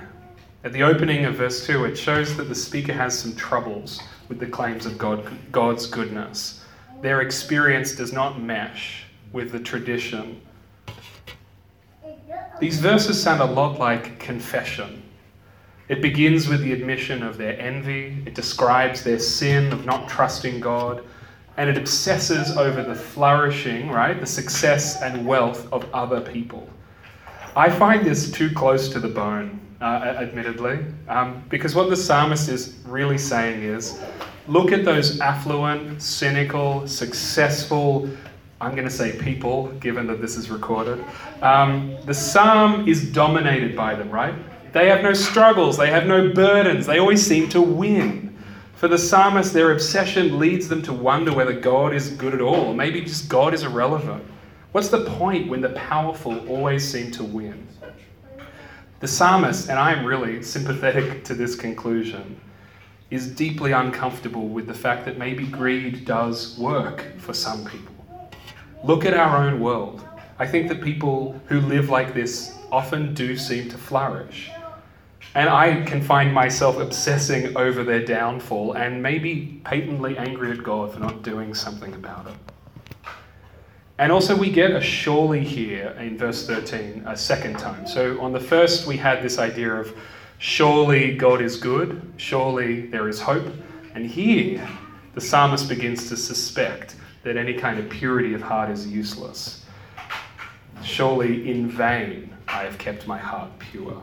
at 0.64 0.72
the 0.72 0.82
opening 0.82 1.24
of 1.24 1.36
verse 1.36 1.64
2, 1.66 1.84
it 1.84 1.96
shows 1.96 2.36
that 2.36 2.48
the 2.48 2.54
speaker 2.54 2.92
has 2.92 3.16
some 3.16 3.34
troubles 3.36 4.00
with 4.28 4.40
the 4.40 4.46
claims 4.46 4.86
of 4.86 4.98
God, 4.98 5.24
God's 5.52 5.86
goodness. 5.86 6.64
Their 7.00 7.20
experience 7.20 7.94
does 7.94 8.12
not 8.12 8.40
mesh 8.40 9.04
with 9.32 9.52
the 9.52 9.60
tradition. 9.60 10.40
These 12.58 12.80
verses 12.80 13.22
sound 13.22 13.40
a 13.40 13.44
lot 13.44 13.78
like 13.78 14.18
confession. 14.18 15.02
It 15.88 16.02
begins 16.02 16.48
with 16.48 16.60
the 16.60 16.72
admission 16.72 17.22
of 17.22 17.38
their 17.38 17.58
envy, 17.60 18.22
it 18.26 18.34
describes 18.34 19.02
their 19.02 19.20
sin 19.20 19.72
of 19.72 19.86
not 19.86 20.08
trusting 20.08 20.58
God, 20.60 21.04
and 21.56 21.70
it 21.70 21.78
obsesses 21.78 22.56
over 22.56 22.82
the 22.82 22.94
flourishing, 22.94 23.90
right, 23.90 24.18
the 24.18 24.26
success 24.26 25.00
and 25.02 25.24
wealth 25.24 25.72
of 25.72 25.88
other 25.94 26.20
people. 26.20 26.68
I 27.56 27.70
find 27.70 28.04
this 28.04 28.30
too 28.30 28.50
close 28.50 28.88
to 28.90 29.00
the 29.00 29.08
bone, 29.08 29.60
uh, 29.80 29.84
admittedly, 29.84 30.80
um, 31.08 31.42
because 31.48 31.74
what 31.74 31.88
the 31.88 31.96
psalmist 31.96 32.48
is 32.48 32.76
really 32.84 33.18
saying 33.18 33.62
is 33.62 34.00
look 34.48 34.72
at 34.72 34.84
those 34.84 35.20
affluent, 35.20 36.02
cynical, 36.02 36.86
successful, 36.88 38.08
I'm 38.60 38.72
going 38.72 38.88
to 38.88 38.94
say 38.94 39.16
people, 39.18 39.68
given 39.80 40.06
that 40.08 40.20
this 40.20 40.36
is 40.36 40.50
recorded. 40.50 41.04
Um, 41.42 41.96
the 42.06 42.14
psalm 42.14 42.88
is 42.88 43.12
dominated 43.12 43.76
by 43.76 43.94
them, 43.94 44.10
right? 44.10 44.34
They 44.72 44.88
have 44.88 45.02
no 45.02 45.12
struggles, 45.12 45.76
they 45.76 45.90
have 45.90 46.06
no 46.06 46.32
burdens, 46.32 46.86
they 46.86 46.98
always 46.98 47.24
seem 47.24 47.48
to 47.50 47.60
win. 47.60 48.36
For 48.74 48.88
the 48.88 48.98
psalmist, 48.98 49.52
their 49.52 49.72
obsession 49.72 50.38
leads 50.38 50.68
them 50.68 50.82
to 50.82 50.92
wonder 50.92 51.32
whether 51.32 51.52
God 51.52 51.94
is 51.94 52.10
good 52.10 52.34
at 52.34 52.40
all, 52.40 52.66
or 52.66 52.74
maybe 52.74 53.00
just 53.00 53.28
God 53.28 53.54
is 53.54 53.62
irrelevant. 53.62 54.24
What's 54.72 54.88
the 54.88 55.04
point 55.04 55.48
when 55.48 55.60
the 55.60 55.70
powerful 55.70 56.46
always 56.48 56.88
seem 56.88 57.10
to 57.12 57.24
win? 57.24 57.66
The 59.00 59.06
psalmist, 59.06 59.68
and 59.68 59.78
I'm 59.78 60.04
really 60.04 60.42
sympathetic 60.42 61.22
to 61.26 61.34
this 61.34 61.54
conclusion, 61.54 62.40
is 63.12 63.28
deeply 63.28 63.70
uncomfortable 63.70 64.48
with 64.48 64.66
the 64.66 64.74
fact 64.74 65.04
that 65.04 65.16
maybe 65.16 65.46
greed 65.46 66.04
does 66.04 66.58
work 66.58 67.04
for 67.18 67.32
some 67.32 67.64
people. 67.64 67.94
Look 68.82 69.04
at 69.04 69.14
our 69.14 69.36
own 69.36 69.60
world. 69.60 70.04
I 70.40 70.48
think 70.48 70.68
that 70.68 70.82
people 70.82 71.40
who 71.46 71.60
live 71.60 71.90
like 71.90 72.12
this 72.12 72.58
often 72.72 73.14
do 73.14 73.36
seem 73.36 73.68
to 73.68 73.78
flourish. 73.78 74.50
And 75.36 75.48
I 75.48 75.82
can 75.82 76.02
find 76.02 76.34
myself 76.34 76.78
obsessing 76.78 77.56
over 77.56 77.84
their 77.84 78.04
downfall 78.04 78.72
and 78.72 79.00
maybe 79.00 79.60
patently 79.62 80.18
angry 80.18 80.50
at 80.50 80.64
God 80.64 80.92
for 80.92 80.98
not 80.98 81.22
doing 81.22 81.54
something 81.54 81.94
about 81.94 82.26
it. 82.26 82.34
And 83.98 84.12
also, 84.12 84.36
we 84.36 84.50
get 84.50 84.70
a 84.70 84.80
surely 84.80 85.42
here 85.42 85.96
in 85.98 86.16
verse 86.16 86.46
13 86.46 87.02
a 87.06 87.16
second 87.16 87.58
time. 87.58 87.84
So, 87.84 88.20
on 88.20 88.32
the 88.32 88.38
first, 88.40 88.86
we 88.86 88.96
had 88.96 89.22
this 89.22 89.38
idea 89.38 89.74
of 89.74 89.92
surely 90.38 91.16
God 91.16 91.42
is 91.42 91.56
good, 91.56 92.00
surely 92.16 92.82
there 92.82 93.08
is 93.08 93.20
hope. 93.20 93.52
And 93.94 94.06
here, 94.06 94.66
the 95.14 95.20
psalmist 95.20 95.68
begins 95.68 96.08
to 96.10 96.16
suspect 96.16 96.94
that 97.24 97.36
any 97.36 97.54
kind 97.54 97.80
of 97.80 97.90
purity 97.90 98.34
of 98.34 98.40
heart 98.40 98.70
is 98.70 98.86
useless. 98.86 99.64
Surely 100.84 101.50
in 101.50 101.68
vain 101.68 102.32
I 102.46 102.62
have 102.62 102.78
kept 102.78 103.08
my 103.08 103.18
heart 103.18 103.50
pure. 103.58 104.00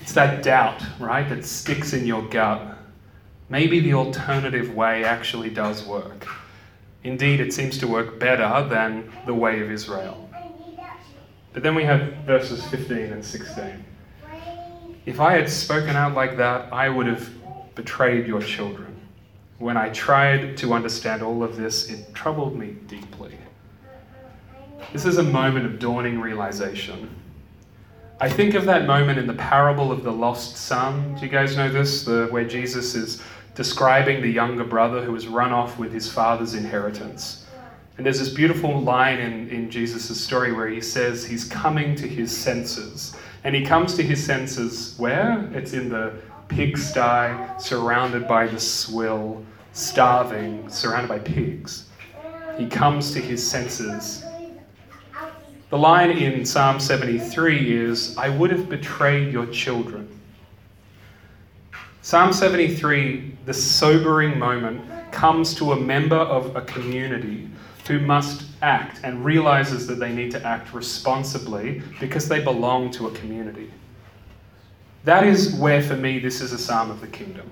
It's 0.00 0.12
that 0.14 0.42
doubt, 0.42 0.82
right, 0.98 1.28
that 1.28 1.44
sticks 1.44 1.92
in 1.92 2.04
your 2.04 2.22
gut. 2.22 2.78
Maybe 3.48 3.78
the 3.78 3.94
alternative 3.94 4.74
way 4.74 5.04
actually 5.04 5.50
does 5.50 5.84
work. 5.86 6.26
Indeed, 7.04 7.40
it 7.40 7.52
seems 7.52 7.78
to 7.78 7.86
work 7.86 8.18
better 8.18 8.66
than 8.68 9.10
the 9.26 9.34
way 9.34 9.60
of 9.60 9.70
Israel. 9.70 10.28
But 11.52 11.62
then 11.62 11.74
we 11.74 11.84
have 11.84 12.12
verses 12.26 12.64
15 12.66 12.96
and 12.96 13.24
16. 13.24 13.84
If 15.06 15.20
I 15.20 15.32
had 15.32 15.48
spoken 15.48 15.96
out 15.96 16.14
like 16.14 16.36
that, 16.36 16.72
I 16.72 16.88
would 16.88 17.06
have 17.06 17.30
betrayed 17.74 18.26
your 18.26 18.42
children. 18.42 18.94
When 19.58 19.76
I 19.76 19.88
tried 19.90 20.56
to 20.58 20.74
understand 20.74 21.22
all 21.22 21.42
of 21.42 21.56
this, 21.56 21.88
it 21.90 22.14
troubled 22.14 22.56
me 22.56 22.76
deeply. 22.86 23.38
This 24.92 25.04
is 25.04 25.18
a 25.18 25.22
moment 25.22 25.66
of 25.66 25.78
dawning 25.78 26.20
realization. 26.20 27.08
I 28.20 28.28
think 28.28 28.54
of 28.54 28.64
that 28.64 28.86
moment 28.86 29.18
in 29.18 29.26
the 29.26 29.34
parable 29.34 29.92
of 29.92 30.02
the 30.02 30.12
lost 30.12 30.56
son. 30.56 31.14
Do 31.14 31.20
you 31.22 31.28
guys 31.28 31.56
know 31.56 31.70
this? 31.70 32.04
The, 32.04 32.26
where 32.30 32.44
Jesus 32.44 32.94
is 32.94 33.22
describing 33.58 34.22
the 34.22 34.30
younger 34.30 34.62
brother 34.62 35.04
who 35.04 35.12
has 35.14 35.26
run 35.26 35.52
off 35.52 35.80
with 35.80 35.92
his 35.92 36.08
father's 36.08 36.54
inheritance. 36.54 37.44
And 37.96 38.06
there's 38.06 38.20
this 38.20 38.28
beautiful 38.28 38.80
line 38.80 39.18
in, 39.18 39.48
in 39.48 39.68
Jesus' 39.68 40.20
story 40.20 40.52
where 40.52 40.68
he 40.68 40.80
says 40.80 41.24
he's 41.24 41.42
coming 41.42 41.96
to 41.96 42.06
his 42.06 42.30
senses. 42.30 43.16
And 43.42 43.56
he 43.56 43.66
comes 43.66 43.96
to 43.96 44.04
his 44.04 44.24
senses 44.24 44.94
where? 44.96 45.50
It's 45.52 45.72
in 45.72 45.88
the 45.88 46.12
pigsty, 46.46 47.34
surrounded 47.58 48.28
by 48.28 48.46
the 48.46 48.60
swill, 48.60 49.44
starving, 49.72 50.70
surrounded 50.70 51.08
by 51.08 51.18
pigs. 51.18 51.86
He 52.58 52.68
comes 52.68 53.12
to 53.14 53.20
his 53.20 53.44
senses. 53.44 54.22
The 55.70 55.78
line 55.78 56.12
in 56.12 56.46
Psalm 56.46 56.78
73 56.78 57.76
is, 57.76 58.16
I 58.16 58.28
would 58.28 58.52
have 58.52 58.68
betrayed 58.68 59.32
your 59.32 59.46
children. 59.46 60.17
Psalm 62.08 62.32
73, 62.32 63.36
the 63.44 63.52
sobering 63.52 64.38
moment, 64.38 64.80
comes 65.12 65.54
to 65.54 65.72
a 65.72 65.76
member 65.78 66.16
of 66.16 66.56
a 66.56 66.62
community 66.62 67.50
who 67.86 67.98
must 67.98 68.46
act 68.62 68.98
and 69.04 69.22
realizes 69.22 69.86
that 69.86 69.96
they 69.96 70.10
need 70.10 70.30
to 70.30 70.42
act 70.42 70.72
responsibly 70.72 71.82
because 72.00 72.26
they 72.26 72.42
belong 72.42 72.90
to 72.90 73.08
a 73.08 73.10
community. 73.10 73.70
That 75.04 75.24
is 75.24 75.54
where, 75.56 75.82
for 75.82 75.98
me, 75.98 76.18
this 76.18 76.40
is 76.40 76.54
a 76.54 76.58
psalm 76.58 76.90
of 76.90 77.02
the 77.02 77.08
kingdom. 77.08 77.50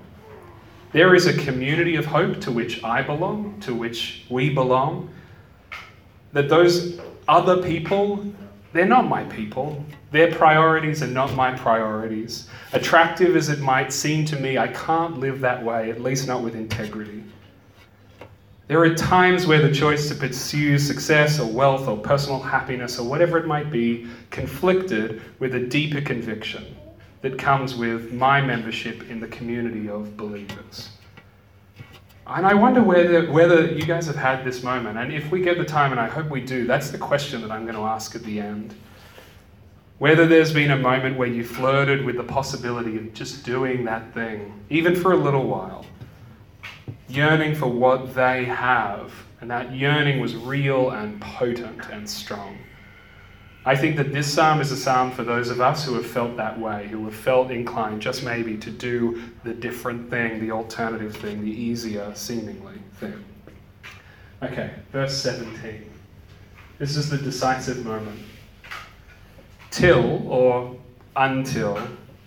There 0.91 1.13
is 1.13 1.27
a 1.27 1.37
community 1.37 1.95
of 1.95 2.07
hope 2.07 2.41
to 2.41 2.51
which 2.51 2.83
I 2.83 3.03
belong, 3.03 3.59
to 3.59 3.75
which 3.75 4.25
we 4.27 4.49
belong. 4.49 5.11
That 6.33 6.49
those 6.49 6.99
other 7.27 7.61
people, 7.61 8.25
they're 8.73 8.85
not 8.85 9.07
my 9.07 9.23
people. 9.25 9.85
Their 10.11 10.31
priorities 10.33 11.03
are 11.03 11.07
not 11.07 11.35
my 11.35 11.51
priorities. 11.51 12.47
Attractive 12.71 13.35
as 13.35 13.49
it 13.49 13.59
might 13.59 13.91
seem 13.91 14.23
to 14.25 14.39
me, 14.39 14.57
I 14.57 14.69
can't 14.69 15.19
live 15.19 15.41
that 15.41 15.63
way, 15.63 15.91
at 15.91 16.01
least 16.01 16.27
not 16.27 16.41
with 16.41 16.55
integrity. 16.55 17.23
There 18.67 18.81
are 18.81 18.93
times 18.93 19.47
where 19.47 19.61
the 19.61 19.73
choice 19.73 20.09
to 20.09 20.15
pursue 20.15 20.77
success 20.77 21.39
or 21.39 21.47
wealth 21.47 21.87
or 21.87 21.97
personal 21.97 22.39
happiness 22.41 22.99
or 22.99 23.07
whatever 23.07 23.37
it 23.37 23.47
might 23.47 23.71
be 23.71 24.07
conflicted 24.29 25.21
with 25.39 25.55
a 25.55 25.59
deeper 25.59 26.01
conviction 26.01 26.75
that 27.21 27.37
comes 27.37 27.75
with 27.75 28.11
my 28.13 28.41
membership 28.41 29.09
in 29.09 29.19
the 29.19 29.27
community 29.27 29.89
of 29.89 30.17
believers. 30.17 30.89
And 32.27 32.45
I 32.45 32.53
wonder 32.53 32.81
whether, 32.81 33.31
whether 33.31 33.71
you 33.71 33.83
guys 33.83 34.05
have 34.07 34.17
had 34.17 34.43
this 34.43 34.63
moment. 34.63 34.97
And 34.97 35.13
if 35.13 35.31
we 35.31 35.41
get 35.41 35.57
the 35.57 35.65
time, 35.65 35.91
and 35.91 35.99
I 35.99 36.09
hope 36.09 36.29
we 36.29 36.41
do, 36.41 36.67
that's 36.67 36.91
the 36.91 36.97
question 36.97 37.41
that 37.41 37.51
I'm 37.51 37.63
going 37.63 37.75
to 37.75 37.83
ask 37.83 38.15
at 38.15 38.23
the 38.23 38.41
end. 38.41 38.75
Whether 39.99 40.27
there's 40.27 40.53
been 40.53 40.71
a 40.71 40.77
moment 40.77 41.17
where 41.17 41.27
you 41.27 41.43
flirted 41.43 42.05
with 42.05 42.17
the 42.17 42.23
possibility 42.23 42.97
of 42.97 43.13
just 43.13 43.43
doing 43.43 43.83
that 43.85 44.13
thing, 44.13 44.53
even 44.69 44.95
for 44.95 45.13
a 45.13 45.17
little 45.17 45.47
while, 45.47 45.85
yearning 47.07 47.55
for 47.55 47.67
what 47.67 48.13
they 48.13 48.45
have, 48.45 49.11
and 49.41 49.49
that 49.49 49.73
yearning 49.73 50.19
was 50.19 50.35
real 50.35 50.91
and 50.91 51.19
potent 51.19 51.89
and 51.89 52.07
strong. 52.07 52.59
I 53.65 53.75
think 53.75 53.97
that 53.97 54.13
this 54.13 54.31
psalm 54.31 54.61
is 54.61 54.71
a 54.71 54.77
psalm 54.77 55.11
for 55.11 55.23
those 55.23 55.49
of 55.49 55.59
us 55.61 55.83
who 55.83 55.95
have 55.95 56.05
felt 56.05 56.37
that 56.37 56.59
way, 56.59 56.87
who 56.87 57.03
have 57.05 57.15
felt 57.15 57.49
inclined 57.49 58.01
just 58.01 58.23
maybe 58.23 58.55
to 58.57 58.69
do 58.69 59.23
the 59.43 59.53
different 59.53 60.11
thing, 60.11 60.39
the 60.39 60.51
alternative 60.51 61.17
thing, 61.17 61.43
the 61.43 61.51
easier 61.51 62.13
seemingly 62.13 62.77
thing. 62.93 63.25
Okay, 64.43 64.71
verse 64.91 65.17
17. 65.17 65.89
This 66.77 66.95
is 66.95 67.09
the 67.09 67.17
decisive 67.17 67.83
moment. 67.83 68.19
Till, 69.77 70.27
or 70.27 70.75
until, 71.15 71.79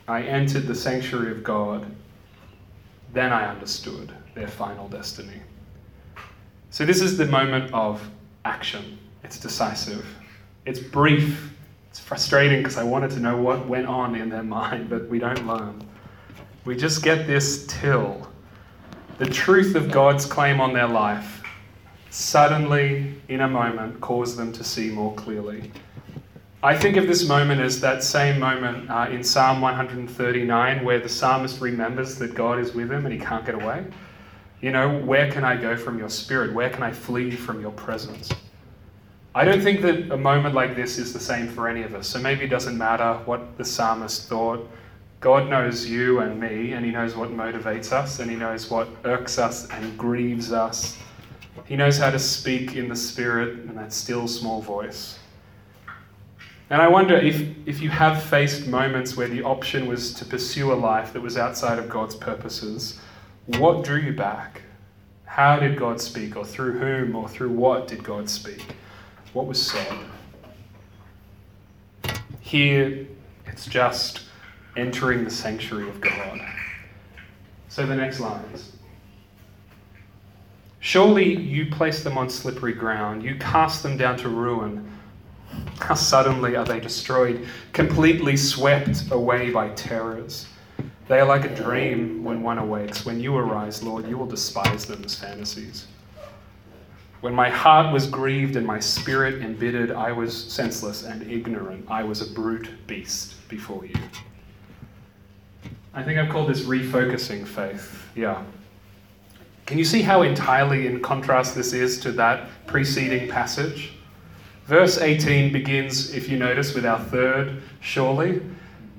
I 0.07 0.23
entered 0.23 0.69
the 0.69 0.75
sanctuary 0.75 1.33
of 1.33 1.43
God, 1.43 1.85
then 3.13 3.33
I 3.33 3.49
understood 3.49 4.15
their 4.37 4.47
final 4.47 4.89
destiny. 4.89 5.41
So, 6.71 6.85
this 6.85 7.01
is 7.01 7.19
the 7.19 7.27
moment 7.27 7.75
of 7.75 8.09
action. 8.45 8.99
It's 9.25 9.37
decisive. 9.37 10.07
It's 10.65 10.79
brief. 10.79 11.53
It's 11.91 11.99
frustrating 11.99 12.61
because 12.61 12.77
I 12.77 12.85
wanted 12.85 13.11
to 13.13 13.19
know 13.19 13.37
what 13.37 13.67
went 13.67 13.87
on 13.89 14.15
in 14.15 14.29
their 14.29 14.45
mind, 14.45 14.89
but 14.89 15.09
we 15.09 15.19
don't 15.19 15.45
learn. 15.45 15.85
We 16.65 16.77
just 16.77 17.03
get 17.03 17.27
this 17.27 17.67
till. 17.67 18.29
The 19.19 19.27
truth 19.27 19.75
of 19.75 19.91
God's 19.91 20.25
claim 20.25 20.61
on 20.61 20.73
their 20.73 20.87
life 20.87 21.43
suddenly, 22.11 23.15
in 23.29 23.41
a 23.41 23.49
moment, 23.49 24.01
caused 24.01 24.37
them 24.37 24.53
to 24.53 24.63
see 24.63 24.91
more 24.91 25.15
clearly. 25.15 25.73
I 26.63 26.77
think 26.77 26.99
of 26.99 27.07
this 27.07 27.27
moment 27.27 27.63
as 27.63 27.81
that 27.81 28.03
same 28.03 28.39
moment 28.39 28.91
uh, 28.91 29.09
in 29.11 29.25
Psalm 29.25 29.63
139 29.63 30.85
where 30.85 31.01
the 31.01 31.09
psalmist 31.09 31.59
remembers 31.63 32.17
that 32.17 32.35
God 32.35 32.59
is 32.59 32.75
with 32.75 32.93
him 32.93 33.07
and 33.07 33.15
he 33.15 33.19
can't 33.19 33.47
get 33.47 33.55
away. 33.55 33.87
You 34.61 34.71
know, 34.71 34.99
where 34.99 35.33
can 35.33 35.43
I 35.43 35.57
go 35.57 35.75
from 35.75 35.99
your 35.99 36.11
spirit? 36.11 36.53
Where 36.53 36.69
can 36.69 36.83
I 36.83 36.93
flee 36.93 37.31
from 37.31 37.63
your 37.63 37.71
presence? 37.73 38.31
I 39.35 39.47
don't 39.47 39.63
think 39.63 39.81
that 39.81 40.11
a 40.11 40.19
moment 40.19 40.55
like 40.55 40.77
this 40.77 40.99
is 40.99 41.15
the 41.15 41.21
same 41.21 41.49
for 41.49 41.67
any 41.67 41.83
of 41.83 41.95
us. 41.95 42.07
So 42.07 42.19
maybe 42.19 42.45
it 42.45 42.49
doesn't 42.49 42.77
matter 42.77 43.15
what 43.25 43.57
the 43.57 43.65
psalmist 43.65 44.29
thought. 44.29 44.69
God 45.21 45.49
knows 45.49 45.87
you 45.87 46.19
and 46.19 46.39
me, 46.39 46.73
and 46.73 46.85
He 46.85 46.91
knows 46.91 47.17
what 47.17 47.31
motivates 47.31 47.91
us, 47.93 48.19
and 48.19 48.31
He 48.31 48.37
knows 48.37 48.71
what 48.71 48.89
irks 49.05 49.39
us 49.39 49.69
and 49.71 49.97
grieves 49.97 50.53
us. 50.53 50.99
He 51.65 51.77
knows 51.77 51.97
how 51.97 52.11
to 52.11 52.19
speak 52.19 52.75
in 52.75 52.89
the 52.89 52.97
Spirit 52.97 53.61
in 53.61 53.77
that 53.77 53.93
still 53.95 54.27
small 54.27 54.61
voice. 54.61 55.20
And 56.71 56.81
I 56.81 56.87
wonder 56.87 57.17
if, 57.17 57.43
if 57.67 57.83
you 57.83 57.91
have 57.91 58.23
faced 58.23 58.69
moments 58.69 59.17
where 59.17 59.27
the 59.27 59.43
option 59.43 59.87
was 59.87 60.15
to 60.15 60.25
pursue 60.25 60.73
a 60.73 60.75
life 60.75 61.13
that 61.13 61.21
was 61.21 61.37
outside 61.37 61.81
of 61.81 61.89
God's 61.89 62.15
purposes, 62.15 63.01
what 63.47 63.85
drew 63.85 63.99
you 63.99 64.13
back? 64.13 64.63
How 65.25 65.59
did 65.59 65.77
God 65.77 66.01
speak, 66.01 66.37
or 66.37 66.45
through 66.45 66.79
whom, 66.79 67.17
or 67.17 67.29
through 67.29 67.51
what 67.51 67.89
did 67.89 68.05
God 68.05 68.31
speak? 68.31 68.77
What 69.33 69.47
was 69.47 69.61
said? 69.61 69.99
Here, 72.41 73.07
it's 73.47 73.67
just 73.67 74.23
entering 74.77 75.25
the 75.25 75.31
sanctuary 75.31 75.89
of 75.89 76.01
God. 76.01 76.41
So 77.69 77.85
the 77.85 77.97
next 77.97 78.21
lines. 78.21 78.73
Surely 80.79 81.37
you 81.37 81.67
place 81.67 82.03
them 82.05 82.17
on 82.17 82.31
slippery 82.31 82.73
ground, 82.73 83.23
you 83.23 83.37
cast 83.37 83.83
them 83.83 83.97
down 83.97 84.17
to 84.19 84.29
ruin. 84.29 84.90
How 85.81 85.95
suddenly 85.95 86.57
are 86.57 86.65
they 86.65 86.81
destroyed, 86.81 87.47
completely 87.73 88.37
swept 88.37 89.11
away 89.11 89.51
by 89.51 89.71
terrors. 89.71 90.47
They 91.09 91.19
are 91.19 91.27
like 91.27 91.45
a 91.45 91.55
dream 91.55 92.23
when 92.23 92.43
one 92.43 92.59
awakes. 92.59 93.05
When 93.05 93.19
you 93.19 93.37
arise, 93.37 93.83
Lord, 93.83 94.09
you 94.09 94.17
will 94.17 94.27
despise 94.27 94.87
them 94.87 95.03
as 95.05 95.17
fantasies. 95.17 95.87
When 97.21 97.35
my 97.35 97.51
heart 97.51 97.93
was 97.93 98.07
grieved 98.07 98.57
and 98.57 98.67
my 98.67 98.81
spirit 98.81 99.43
embittered, 99.43 99.91
I 99.91 100.13
was 100.13 100.35
senseless 100.53 101.03
and 101.03 101.29
ignorant. 101.31 101.87
I 101.89 102.03
was 102.03 102.23
a 102.23 102.33
brute 102.33 102.71
beast 102.87 103.47
before 103.49 103.85
you. 103.85 103.95
I 105.93 106.03
think 106.03 106.19
I've 106.19 106.31
called 106.31 106.49
this 106.49 106.63
refocusing 106.63 107.47
faith. 107.47 108.07
Yeah. 108.15 108.43
Can 109.67 109.77
you 109.77 109.85
see 109.85 110.03
how 110.03 110.23
entirely 110.23 110.87
in 110.87 111.01
contrast 111.01 111.55
this 111.55 111.73
is 111.73 111.99
to 112.01 112.13
that 112.13 112.49
preceding 112.67 113.29
passage? 113.29 113.95
Verse 114.71 114.99
18 114.99 115.53
begins, 115.53 116.15
if 116.15 116.29
you 116.29 116.39
notice, 116.39 116.75
with 116.75 116.87
our 116.87 117.01
third, 117.01 117.61
surely. 117.81 118.41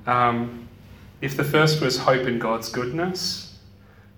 Um, 0.05 0.67
if 1.21 1.37
the 1.37 1.45
first 1.45 1.79
was 1.79 1.97
hope 1.97 2.27
in 2.27 2.39
God's 2.39 2.67
goodness, 2.67 3.57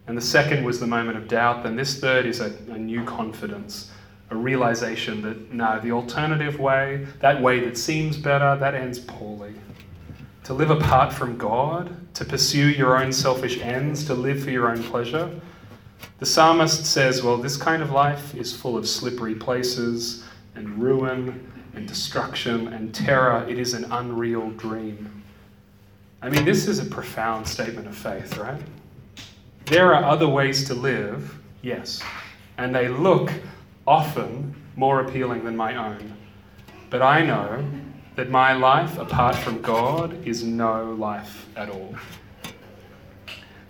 and 0.07 0.17
the 0.17 0.21
second 0.21 0.63
was 0.63 0.79
the 0.79 0.87
moment 0.87 1.15
of 1.15 1.27
doubt, 1.27 1.61
then 1.61 1.75
this 1.75 1.99
third 1.99 2.25
is 2.25 2.39
a, 2.39 2.47
a 2.71 2.77
new 2.79 3.03
confidence, 3.03 3.91
a 4.31 4.35
realization 4.35 5.21
that 5.21 5.53
no, 5.53 5.79
the 5.79 5.91
alternative 5.91 6.59
way, 6.59 7.05
that 7.19 7.39
way 7.39 7.59
that 7.59 7.77
seems 7.77 8.17
better, 8.17 8.55
that 8.55 8.73
ends 8.73 8.97
poorly. 8.97 9.53
To 10.45 10.55
live 10.55 10.71
apart 10.71 11.13
from 11.13 11.37
God, 11.37 11.95
to 12.15 12.25
pursue 12.25 12.69
your 12.69 12.97
own 12.97 13.13
selfish 13.13 13.59
ends, 13.59 14.03
to 14.05 14.15
live 14.15 14.43
for 14.43 14.49
your 14.49 14.71
own 14.71 14.81
pleasure. 14.81 15.29
The 16.17 16.25
psalmist 16.25 16.87
says, 16.87 17.21
well, 17.21 17.37
this 17.37 17.57
kind 17.57 17.83
of 17.83 17.91
life 17.91 18.33
is 18.33 18.55
full 18.55 18.75
of 18.75 18.89
slippery 18.89 19.35
places, 19.35 20.23
and 20.55 20.81
ruin 20.81 21.51
and 21.75 21.87
destruction 21.87 22.67
and 22.67 22.93
terror. 22.93 23.45
It 23.47 23.59
is 23.59 23.73
an 23.73 23.85
unreal 23.91 24.51
dream. 24.51 25.23
I 26.21 26.29
mean, 26.29 26.45
this 26.45 26.67
is 26.67 26.79
a 26.79 26.85
profound 26.85 27.47
statement 27.47 27.87
of 27.87 27.95
faith, 27.95 28.37
right? 28.37 28.61
There 29.65 29.93
are 29.93 30.03
other 30.03 30.27
ways 30.27 30.65
to 30.65 30.73
live, 30.73 31.37
yes, 31.61 32.01
and 32.57 32.73
they 32.73 32.87
look 32.87 33.31
often 33.87 34.55
more 34.75 35.01
appealing 35.01 35.43
than 35.43 35.55
my 35.55 35.75
own. 35.75 36.15
But 36.89 37.01
I 37.01 37.25
know 37.25 37.65
that 38.15 38.29
my 38.29 38.53
life 38.53 38.97
apart 38.97 39.35
from 39.35 39.61
God 39.61 40.25
is 40.27 40.43
no 40.43 40.93
life 40.93 41.47
at 41.55 41.69
all. 41.69 41.95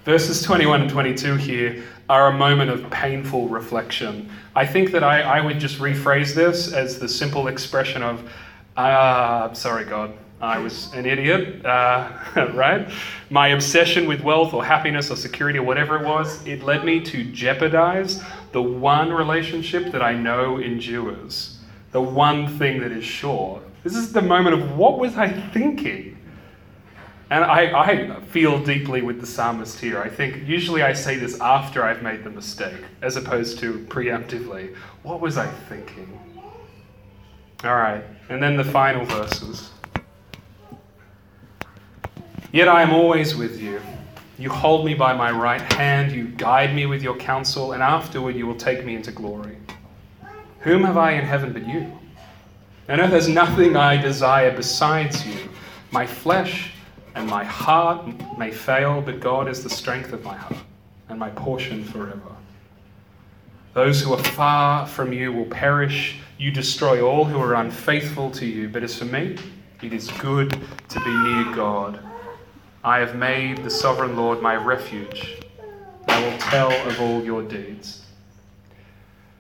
Verses 0.05 0.41
21 0.41 0.81
and 0.81 0.89
22 0.89 1.35
here 1.37 1.81
are 2.09 2.27
a 2.27 2.33
moment 2.33 2.69
of 2.69 2.89
painful 2.91 3.47
reflection. 3.47 4.29
I 4.53 4.65
think 4.65 4.91
that 4.91 5.01
I, 5.01 5.21
I 5.21 5.39
would 5.39 5.59
just 5.59 5.79
rephrase 5.79 6.35
this 6.35 6.73
as 6.73 6.99
the 6.99 7.07
simple 7.07 7.47
expression 7.47 8.03
of, 8.03 8.29
ah, 8.75 9.43
uh, 9.43 9.53
sorry, 9.53 9.85
God, 9.85 10.11
I 10.41 10.57
was 10.57 10.91
an 10.93 11.05
idiot, 11.05 11.65
uh, 11.65 12.11
right? 12.53 12.91
My 13.29 13.49
obsession 13.49 14.05
with 14.05 14.19
wealth 14.19 14.53
or 14.53 14.65
happiness 14.65 15.09
or 15.09 15.15
security 15.15 15.57
or 15.57 15.63
whatever 15.63 15.95
it 15.95 16.05
was, 16.05 16.45
it 16.45 16.63
led 16.63 16.83
me 16.83 16.99
to 16.99 17.23
jeopardize 17.31 18.21
the 18.51 18.61
one 18.61 19.13
relationship 19.13 19.93
that 19.93 20.01
I 20.01 20.15
know 20.15 20.59
endures, 20.59 21.59
the 21.93 22.01
one 22.01 22.49
thing 22.57 22.81
that 22.81 22.91
is 22.91 23.05
sure. 23.05 23.61
This 23.83 23.95
is 23.95 24.11
the 24.11 24.21
moment 24.21 24.61
of 24.61 24.77
what 24.77 24.99
was 24.99 25.15
I 25.15 25.29
thinking? 25.51 26.12
And 27.33 27.43
I, 27.43 27.81
I 27.81 28.19
feel 28.25 28.63
deeply 28.63 29.01
with 29.01 29.19
the 29.19 29.25
psalmist 29.25 29.79
here. 29.79 29.99
I 29.99 30.07
think 30.07 30.47
usually 30.47 30.83
I 30.83 30.93
say 30.93 31.17
this 31.17 31.41
after 31.41 31.83
I've 31.83 32.03
made 32.03 32.23
the 32.23 32.29
mistake, 32.29 32.83
as 33.01 33.15
opposed 33.15 33.57
to 33.57 33.79
preemptively. 33.89 34.75
What 35.01 35.19
was 35.19 35.35
I 35.35 35.47
thinking? 35.67 36.19
All 37.63 37.75
right, 37.75 38.03
and 38.29 38.41
then 38.41 38.55
the 38.55 38.63
final 38.63 39.03
verses. 39.05 39.71
Yet 42.51 42.67
I 42.67 42.83
am 42.83 42.93
always 42.93 43.35
with 43.35 43.59
you. 43.59 43.81
You 44.37 44.51
hold 44.51 44.85
me 44.85 44.93
by 44.93 45.13
my 45.13 45.31
right 45.31 45.73
hand, 45.73 46.11
you 46.11 46.27
guide 46.27 46.75
me 46.75 46.85
with 46.85 47.01
your 47.01 47.17
counsel, 47.17 47.71
and 47.71 47.81
afterward 47.81 48.35
you 48.35 48.45
will 48.45 48.57
take 48.57 48.85
me 48.85 48.95
into 48.95 49.11
glory. 49.11 49.57
Whom 50.59 50.83
have 50.83 50.97
I 50.97 51.13
in 51.13 51.25
heaven 51.25 51.51
but 51.51 51.67
you? 51.67 51.91
And 52.87 53.01
earth 53.01 53.09
has 53.09 53.27
nothing 53.27 53.75
I 53.75 53.97
desire 53.97 54.55
besides 54.55 55.25
you. 55.25 55.49
My 55.89 56.05
flesh 56.05 56.72
and 57.15 57.27
my 57.27 57.43
heart 57.43 58.07
may 58.37 58.51
fail, 58.51 59.01
but 59.01 59.19
God 59.19 59.47
is 59.47 59.63
the 59.63 59.69
strength 59.69 60.13
of 60.13 60.23
my 60.23 60.35
heart 60.35 60.63
and 61.09 61.19
my 61.19 61.29
portion 61.31 61.83
forever. 61.83 62.35
Those 63.73 64.01
who 64.01 64.13
are 64.13 64.23
far 64.23 64.85
from 64.85 65.11
you 65.13 65.31
will 65.31 65.45
perish. 65.45 66.19
You 66.37 66.51
destroy 66.51 67.01
all 67.01 67.25
who 67.25 67.39
are 67.39 67.55
unfaithful 67.55 68.29
to 68.31 68.45
you. 68.45 68.69
But 68.69 68.83
as 68.83 68.97
for 68.97 69.05
me, 69.05 69.37
it 69.81 69.93
is 69.93 70.09
good 70.19 70.51
to 70.89 70.99
be 70.99 71.09
near 71.09 71.55
God. 71.55 71.99
I 72.83 72.99
have 72.99 73.15
made 73.15 73.63
the 73.63 73.69
sovereign 73.69 74.15
Lord 74.15 74.41
my 74.41 74.55
refuge. 74.55 75.41
I 76.07 76.23
will 76.23 76.37
tell 76.37 76.71
of 76.87 77.01
all 77.01 77.23
your 77.23 77.41
deeds. 77.41 78.05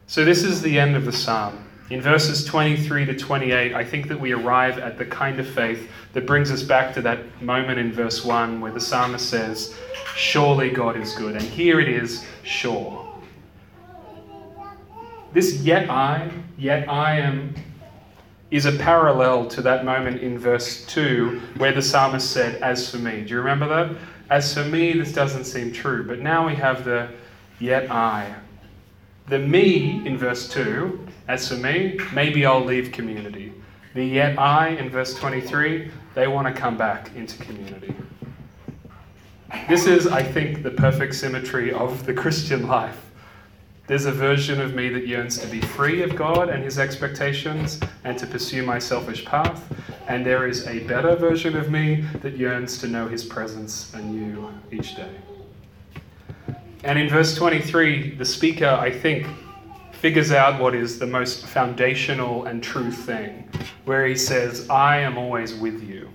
So, 0.07 0.23
this 0.23 0.43
is 0.43 0.61
the 0.61 0.79
end 0.79 0.95
of 0.95 1.05
the 1.05 1.11
psalm. 1.11 1.67
In 1.89 2.01
verses 2.01 2.45
23 2.45 3.05
to 3.05 3.17
28, 3.17 3.73
I 3.73 3.83
think 3.83 4.07
that 4.07 4.19
we 4.19 4.31
arrive 4.31 4.79
at 4.79 4.97
the 4.97 5.05
kind 5.05 5.39
of 5.39 5.47
faith 5.47 5.89
that 6.13 6.25
brings 6.25 6.49
us 6.49 6.63
back 6.63 6.93
to 6.93 7.01
that 7.01 7.41
moment 7.41 7.77
in 7.77 7.91
verse 7.91 8.23
1 8.23 8.61
where 8.61 8.71
the 8.71 8.79
psalmist 8.79 9.29
says, 9.29 9.75
Surely 10.15 10.69
God 10.69 10.95
is 10.95 11.13
good. 11.13 11.35
And 11.35 11.43
here 11.43 11.81
it 11.81 11.89
is, 11.89 12.25
sure. 12.43 13.05
This 15.33 15.55
yet 15.61 15.89
I, 15.89 16.31
yet 16.57 16.87
I 16.87 17.19
am, 17.19 17.53
is 18.49 18.65
a 18.65 18.71
parallel 18.71 19.47
to 19.47 19.61
that 19.63 19.83
moment 19.83 20.21
in 20.21 20.39
verse 20.39 20.85
2 20.85 21.41
where 21.57 21.73
the 21.73 21.81
psalmist 21.81 22.31
said, 22.31 22.61
As 22.61 22.89
for 22.89 22.97
me. 22.97 23.23
Do 23.23 23.29
you 23.31 23.37
remember 23.39 23.67
that? 23.67 23.97
As 24.29 24.53
for 24.53 24.63
me, 24.63 24.93
this 24.93 25.11
doesn't 25.11 25.43
seem 25.43 25.73
true. 25.73 26.07
But 26.07 26.19
now 26.19 26.47
we 26.47 26.55
have 26.55 26.85
the 26.85 27.09
yet 27.59 27.91
I. 27.91 28.33
The 29.27 29.39
me 29.39 30.05
in 30.07 30.17
verse 30.17 30.47
2 30.49 31.07
as 31.27 31.47
for 31.47 31.55
me, 31.55 31.99
maybe 32.13 32.45
I'll 32.45 32.63
leave 32.63 32.91
community. 32.91 33.53
The 33.93 34.03
yet 34.03 34.37
I 34.39 34.69
in 34.69 34.89
verse 34.89 35.13
23, 35.13 35.89
they 36.15 36.27
want 36.27 36.47
to 36.47 36.53
come 36.53 36.77
back 36.77 37.15
into 37.15 37.37
community. 37.37 37.95
This 39.69 39.85
is, 39.85 40.07
I 40.07 40.23
think, 40.23 40.63
the 40.63 40.71
perfect 40.71 41.15
symmetry 41.15 41.71
of 41.71 42.05
the 42.05 42.13
Christian 42.13 42.67
life. 42.67 42.99
There's 43.85 44.05
a 44.05 44.11
version 44.11 44.61
of 44.61 44.73
me 44.73 44.89
that 44.89 45.05
yearns 45.05 45.37
to 45.39 45.47
be 45.47 45.61
free 45.61 46.01
of 46.03 46.15
God 46.15 46.49
and 46.49 46.63
his 46.63 46.79
expectations 46.79 47.79
and 48.03 48.17
to 48.17 48.25
pursue 48.25 48.63
my 48.63 48.79
selfish 48.79 49.25
path. 49.25 49.61
And 50.07 50.25
there 50.25 50.47
is 50.47 50.65
a 50.67 50.79
better 50.79 51.15
version 51.15 51.55
of 51.55 51.69
me 51.69 52.05
that 52.21 52.37
yearns 52.37 52.77
to 52.79 52.87
know 52.87 53.07
his 53.07 53.23
presence 53.23 53.93
anew 53.93 54.49
each 54.71 54.95
day. 54.95 55.11
And 56.83 56.97
in 56.97 57.09
verse 57.09 57.35
23, 57.35 58.15
the 58.15 58.25
speaker, 58.25 58.67
I 58.67 58.89
think, 58.89 59.27
figures 60.03 60.33
out 60.33 60.59
what 60.59 60.75
is 60.75 60.99
the 60.99 61.07
most 61.07 61.45
foundational 61.45 62.43
and 62.43 62.61
true 62.61 62.91
thing, 62.91 63.47
where 63.85 64.05
he 64.05 64.17
says, 64.17 64.69
I 64.69 64.97
am 64.97 65.17
always 65.17 65.55
with 65.55 65.81
you. 65.81 66.09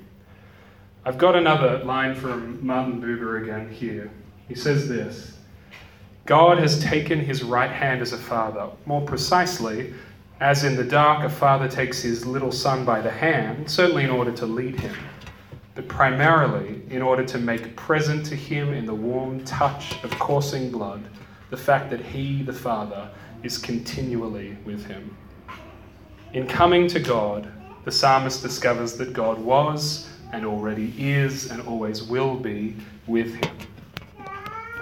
I've 1.07 1.17
got 1.17 1.35
another 1.35 1.83
line 1.85 2.15
from 2.15 2.59
Martin 2.67 3.01
Buber 3.01 3.43
again 3.43 3.73
here. 3.73 4.11
He 4.47 4.55
says 4.55 4.91
this 4.91 5.39
God 6.27 6.59
has 6.59 6.85
taken 6.85 7.19
his 7.19 7.43
right 7.43 7.71
hand 7.71 8.03
as 8.03 8.13
a 8.13 8.19
father. 8.19 8.69
More 8.85 9.01
precisely, 9.01 9.95
as 10.41 10.65
in 10.65 10.77
the 10.77 10.85
dark, 10.85 11.25
a 11.25 11.31
father 11.31 11.67
takes 11.67 12.03
his 12.03 12.27
little 12.27 12.53
son 12.53 12.85
by 12.85 13.01
the 13.01 13.11
hand, 13.11 13.71
certainly 13.71 14.05
in 14.05 14.11
order 14.11 14.33
to 14.33 14.45
lead 14.45 14.79
him, 14.79 14.97
but 15.75 15.89
primarily 15.89 16.83
in 16.91 17.01
order 17.01 17.25
to 17.25 17.39
make 17.39 17.75
present 17.75 18.27
to 18.27 18.37
him 18.37 18.75
in 18.75 18.85
the 18.85 18.95
warm 18.95 19.43
touch 19.47 20.05
of 20.05 20.11
coursing 20.19 20.71
blood 20.71 21.03
the 21.51 21.57
fact 21.57 21.89
that 21.89 22.01
he, 22.01 22.43
the 22.43 22.53
Father, 22.53 23.09
is 23.43 23.59
continually 23.59 24.57
with 24.65 24.85
him. 24.87 25.17
In 26.33 26.47
coming 26.47 26.87
to 26.89 27.01
God, 27.01 27.51
the 27.85 27.93
psalmist 27.93 28.43
discovers 28.43 28.97
that 28.99 29.13
God 29.13 29.39
was 29.39 30.09
and 30.33 30.45
already 30.45 30.93
is 30.99 31.51
and 31.51 31.63
always 31.63 32.03
will 32.03 32.37
be 32.37 32.77
with 33.07 33.35
him. 33.35 33.57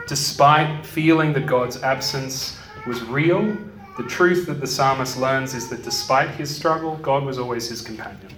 Despite 0.09 0.85
feeling 0.85 1.33
that 1.35 1.47
God's 1.47 1.83
absence 1.83 2.59
was 2.87 3.03
real, 3.03 3.57
the 3.97 4.05
truth 4.05 4.47
that 4.47 4.61
the 4.61 4.67
psalmist 4.67 5.19
learns 5.19 5.55
is 5.55 5.69
that 5.69 5.83
despite 5.83 6.31
his 6.31 6.55
struggle, 6.55 6.97
God 6.97 7.25
was 7.25 7.39
always 7.39 7.69
his 7.69 7.81
companion. 7.81 8.33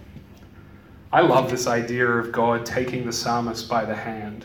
I 1.12 1.22
love 1.22 1.50
this 1.50 1.66
idea 1.66 2.06
of 2.06 2.32
God 2.32 2.66
taking 2.66 3.06
the 3.06 3.12
psalmist 3.12 3.68
by 3.68 3.84
the 3.84 3.94
hand, 3.94 4.44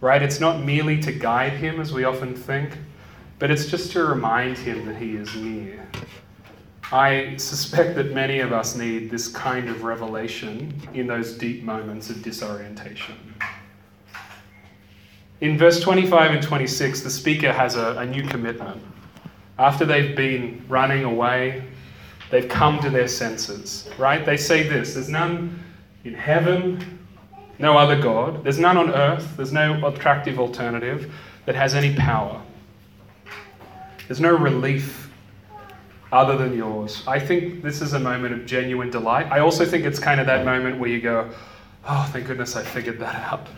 right? 0.00 0.22
It's 0.22 0.40
not 0.40 0.62
merely 0.62 1.00
to 1.02 1.12
guide 1.12 1.54
him, 1.54 1.80
as 1.80 1.92
we 1.92 2.04
often 2.04 2.34
think, 2.34 2.78
but 3.38 3.50
it's 3.50 3.66
just 3.66 3.92
to 3.92 4.04
remind 4.04 4.56
him 4.56 4.86
that 4.86 4.96
he 4.96 5.16
is 5.16 5.34
near. 5.34 5.86
I 6.92 7.36
suspect 7.38 7.96
that 7.96 8.12
many 8.12 8.40
of 8.40 8.52
us 8.52 8.76
need 8.76 9.10
this 9.10 9.28
kind 9.28 9.68
of 9.68 9.82
revelation 9.82 10.72
in 10.94 11.06
those 11.06 11.36
deep 11.36 11.64
moments 11.64 12.10
of 12.10 12.22
disorientation. 12.22 13.16
In 15.40 15.58
verse 15.58 15.80
25 15.80 16.30
and 16.30 16.42
26, 16.42 17.00
the 17.00 17.10
speaker 17.10 17.52
has 17.52 17.74
a, 17.74 17.96
a, 17.98 18.06
new 18.06 18.22
commitment. 18.22 18.80
After 19.58 19.84
they've 19.84 20.14
been 20.16 20.64
running 20.68 21.04
away, 21.04 21.64
they've 22.30 22.48
come 22.48 22.78
to 22.80 22.90
their 22.90 23.08
senses, 23.08 23.90
right? 23.98 24.24
They 24.24 24.36
say 24.36 24.62
this 24.62 24.94
there's 24.94 25.08
none 25.08 25.62
in 26.04 26.14
heaven, 26.14 27.00
no 27.58 27.76
other 27.76 28.00
God, 28.00 28.44
there's 28.44 28.58
none 28.58 28.76
on 28.76 28.90
earth, 28.90 29.36
there's 29.36 29.52
no 29.52 29.86
attractive 29.86 30.38
alternative 30.38 31.12
that 31.46 31.54
has 31.56 31.74
any 31.74 31.94
power. 31.96 32.40
There's 34.08 34.20
no 34.20 34.36
relief 34.36 35.10
other 36.12 36.36
than 36.36 36.56
yours. 36.56 37.02
I 37.06 37.18
think 37.18 37.62
this 37.62 37.82
is 37.82 37.92
a 37.92 37.98
moment 37.98 38.34
of 38.34 38.46
genuine 38.46 38.90
delight. 38.90 39.26
I 39.32 39.40
also 39.40 39.64
think 39.64 39.84
it's 39.84 39.98
kind 39.98 40.20
of 40.20 40.26
that 40.26 40.44
moment 40.44 40.78
where 40.78 40.90
you 40.90 41.00
go, 41.00 41.30
oh, 41.88 42.08
thank 42.12 42.26
goodness 42.26 42.54
I 42.54 42.62
figured 42.62 43.00
that 43.00 43.16
out. 43.32 43.48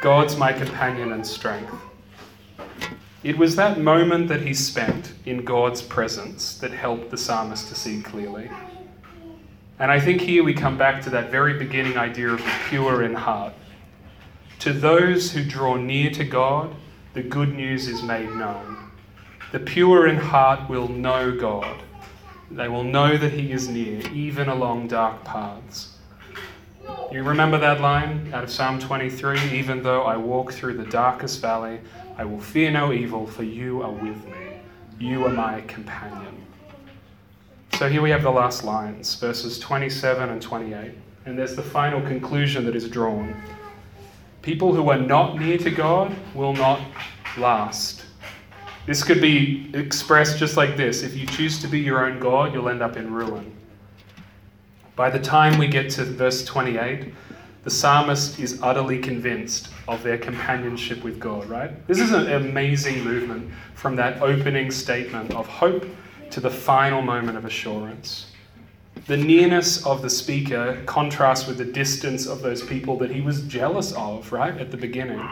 God's 0.00 0.36
my 0.36 0.52
companion 0.52 1.12
and 1.12 1.26
strength. 1.26 1.74
It 3.24 3.36
was 3.36 3.56
that 3.56 3.80
moment 3.80 4.28
that 4.28 4.42
he 4.42 4.54
spent 4.54 5.12
in 5.26 5.44
God's 5.44 5.82
presence 5.82 6.56
that 6.58 6.70
helped 6.70 7.10
the 7.10 7.18
psalmist 7.18 7.68
to 7.68 7.74
see 7.74 8.00
clearly. 8.00 8.48
And 9.80 9.90
I 9.90 9.98
think 9.98 10.20
here 10.20 10.44
we 10.44 10.54
come 10.54 10.78
back 10.78 11.02
to 11.02 11.10
that 11.10 11.30
very 11.30 11.58
beginning 11.58 11.98
idea 11.98 12.28
of 12.28 12.38
the 12.38 12.52
pure 12.68 13.02
in 13.02 13.14
heart. 13.14 13.54
To 14.60 14.72
those 14.72 15.32
who 15.32 15.44
draw 15.44 15.76
near 15.76 16.10
to 16.10 16.24
God, 16.24 16.74
the 17.14 17.22
good 17.22 17.54
news 17.54 17.88
is 17.88 18.02
made 18.02 18.30
known. 18.30 18.87
The 19.50 19.60
pure 19.60 20.08
in 20.08 20.16
heart 20.16 20.68
will 20.68 20.88
know 20.88 21.34
God. 21.34 21.82
They 22.50 22.68
will 22.68 22.84
know 22.84 23.16
that 23.16 23.32
He 23.32 23.50
is 23.50 23.66
near, 23.66 24.00
even 24.12 24.50
along 24.50 24.88
dark 24.88 25.24
paths. 25.24 25.96
You 27.10 27.22
remember 27.22 27.56
that 27.56 27.80
line 27.80 28.30
out 28.34 28.44
of 28.44 28.50
Psalm 28.50 28.78
23 28.78 29.58
Even 29.58 29.82
though 29.82 30.02
I 30.02 30.18
walk 30.18 30.52
through 30.52 30.76
the 30.76 30.84
darkest 30.84 31.40
valley, 31.40 31.80
I 32.18 32.26
will 32.26 32.40
fear 32.40 32.70
no 32.70 32.92
evil, 32.92 33.26
for 33.26 33.42
you 33.42 33.80
are 33.82 33.90
with 33.90 34.22
me. 34.26 34.60
You 34.98 35.24
are 35.24 35.30
my 35.32 35.62
companion. 35.62 36.44
So 37.72 37.88
here 37.88 38.02
we 38.02 38.10
have 38.10 38.22
the 38.22 38.30
last 38.30 38.64
lines, 38.64 39.14
verses 39.14 39.58
27 39.58 40.28
and 40.28 40.42
28. 40.42 40.92
And 41.24 41.38
there's 41.38 41.56
the 41.56 41.62
final 41.62 42.02
conclusion 42.02 42.66
that 42.66 42.76
is 42.76 42.86
drawn. 42.86 43.34
People 44.42 44.74
who 44.74 44.90
are 44.90 44.98
not 44.98 45.38
near 45.38 45.56
to 45.56 45.70
God 45.70 46.14
will 46.34 46.52
not 46.52 46.82
last. 47.38 48.04
This 48.88 49.04
could 49.04 49.20
be 49.20 49.70
expressed 49.74 50.38
just 50.38 50.56
like 50.56 50.78
this 50.78 51.02
if 51.02 51.14
you 51.14 51.26
choose 51.26 51.60
to 51.60 51.68
be 51.68 51.78
your 51.78 52.06
own 52.06 52.18
God, 52.18 52.54
you'll 52.54 52.70
end 52.70 52.80
up 52.80 52.96
in 52.96 53.12
ruin. 53.12 53.54
By 54.96 55.10
the 55.10 55.18
time 55.18 55.58
we 55.58 55.66
get 55.66 55.90
to 55.90 56.04
verse 56.06 56.42
28, 56.46 57.12
the 57.64 57.70
psalmist 57.70 58.38
is 58.38 58.58
utterly 58.62 58.98
convinced 58.98 59.68
of 59.88 60.02
their 60.02 60.16
companionship 60.16 61.04
with 61.04 61.20
God, 61.20 61.50
right? 61.50 61.86
This 61.86 62.00
is 62.00 62.12
an 62.12 62.32
amazing 62.32 63.04
movement 63.04 63.52
from 63.74 63.94
that 63.96 64.22
opening 64.22 64.70
statement 64.70 65.34
of 65.34 65.46
hope 65.46 65.84
to 66.30 66.40
the 66.40 66.50
final 66.50 67.02
moment 67.02 67.36
of 67.36 67.44
assurance. 67.44 68.28
The 69.06 69.18
nearness 69.18 69.84
of 69.84 70.00
the 70.00 70.08
speaker 70.08 70.82
contrasts 70.86 71.46
with 71.46 71.58
the 71.58 71.66
distance 71.66 72.26
of 72.26 72.40
those 72.40 72.62
people 72.62 72.96
that 73.00 73.10
he 73.10 73.20
was 73.20 73.42
jealous 73.42 73.92
of, 73.92 74.32
right, 74.32 74.56
at 74.56 74.70
the 74.70 74.78
beginning. 74.78 75.28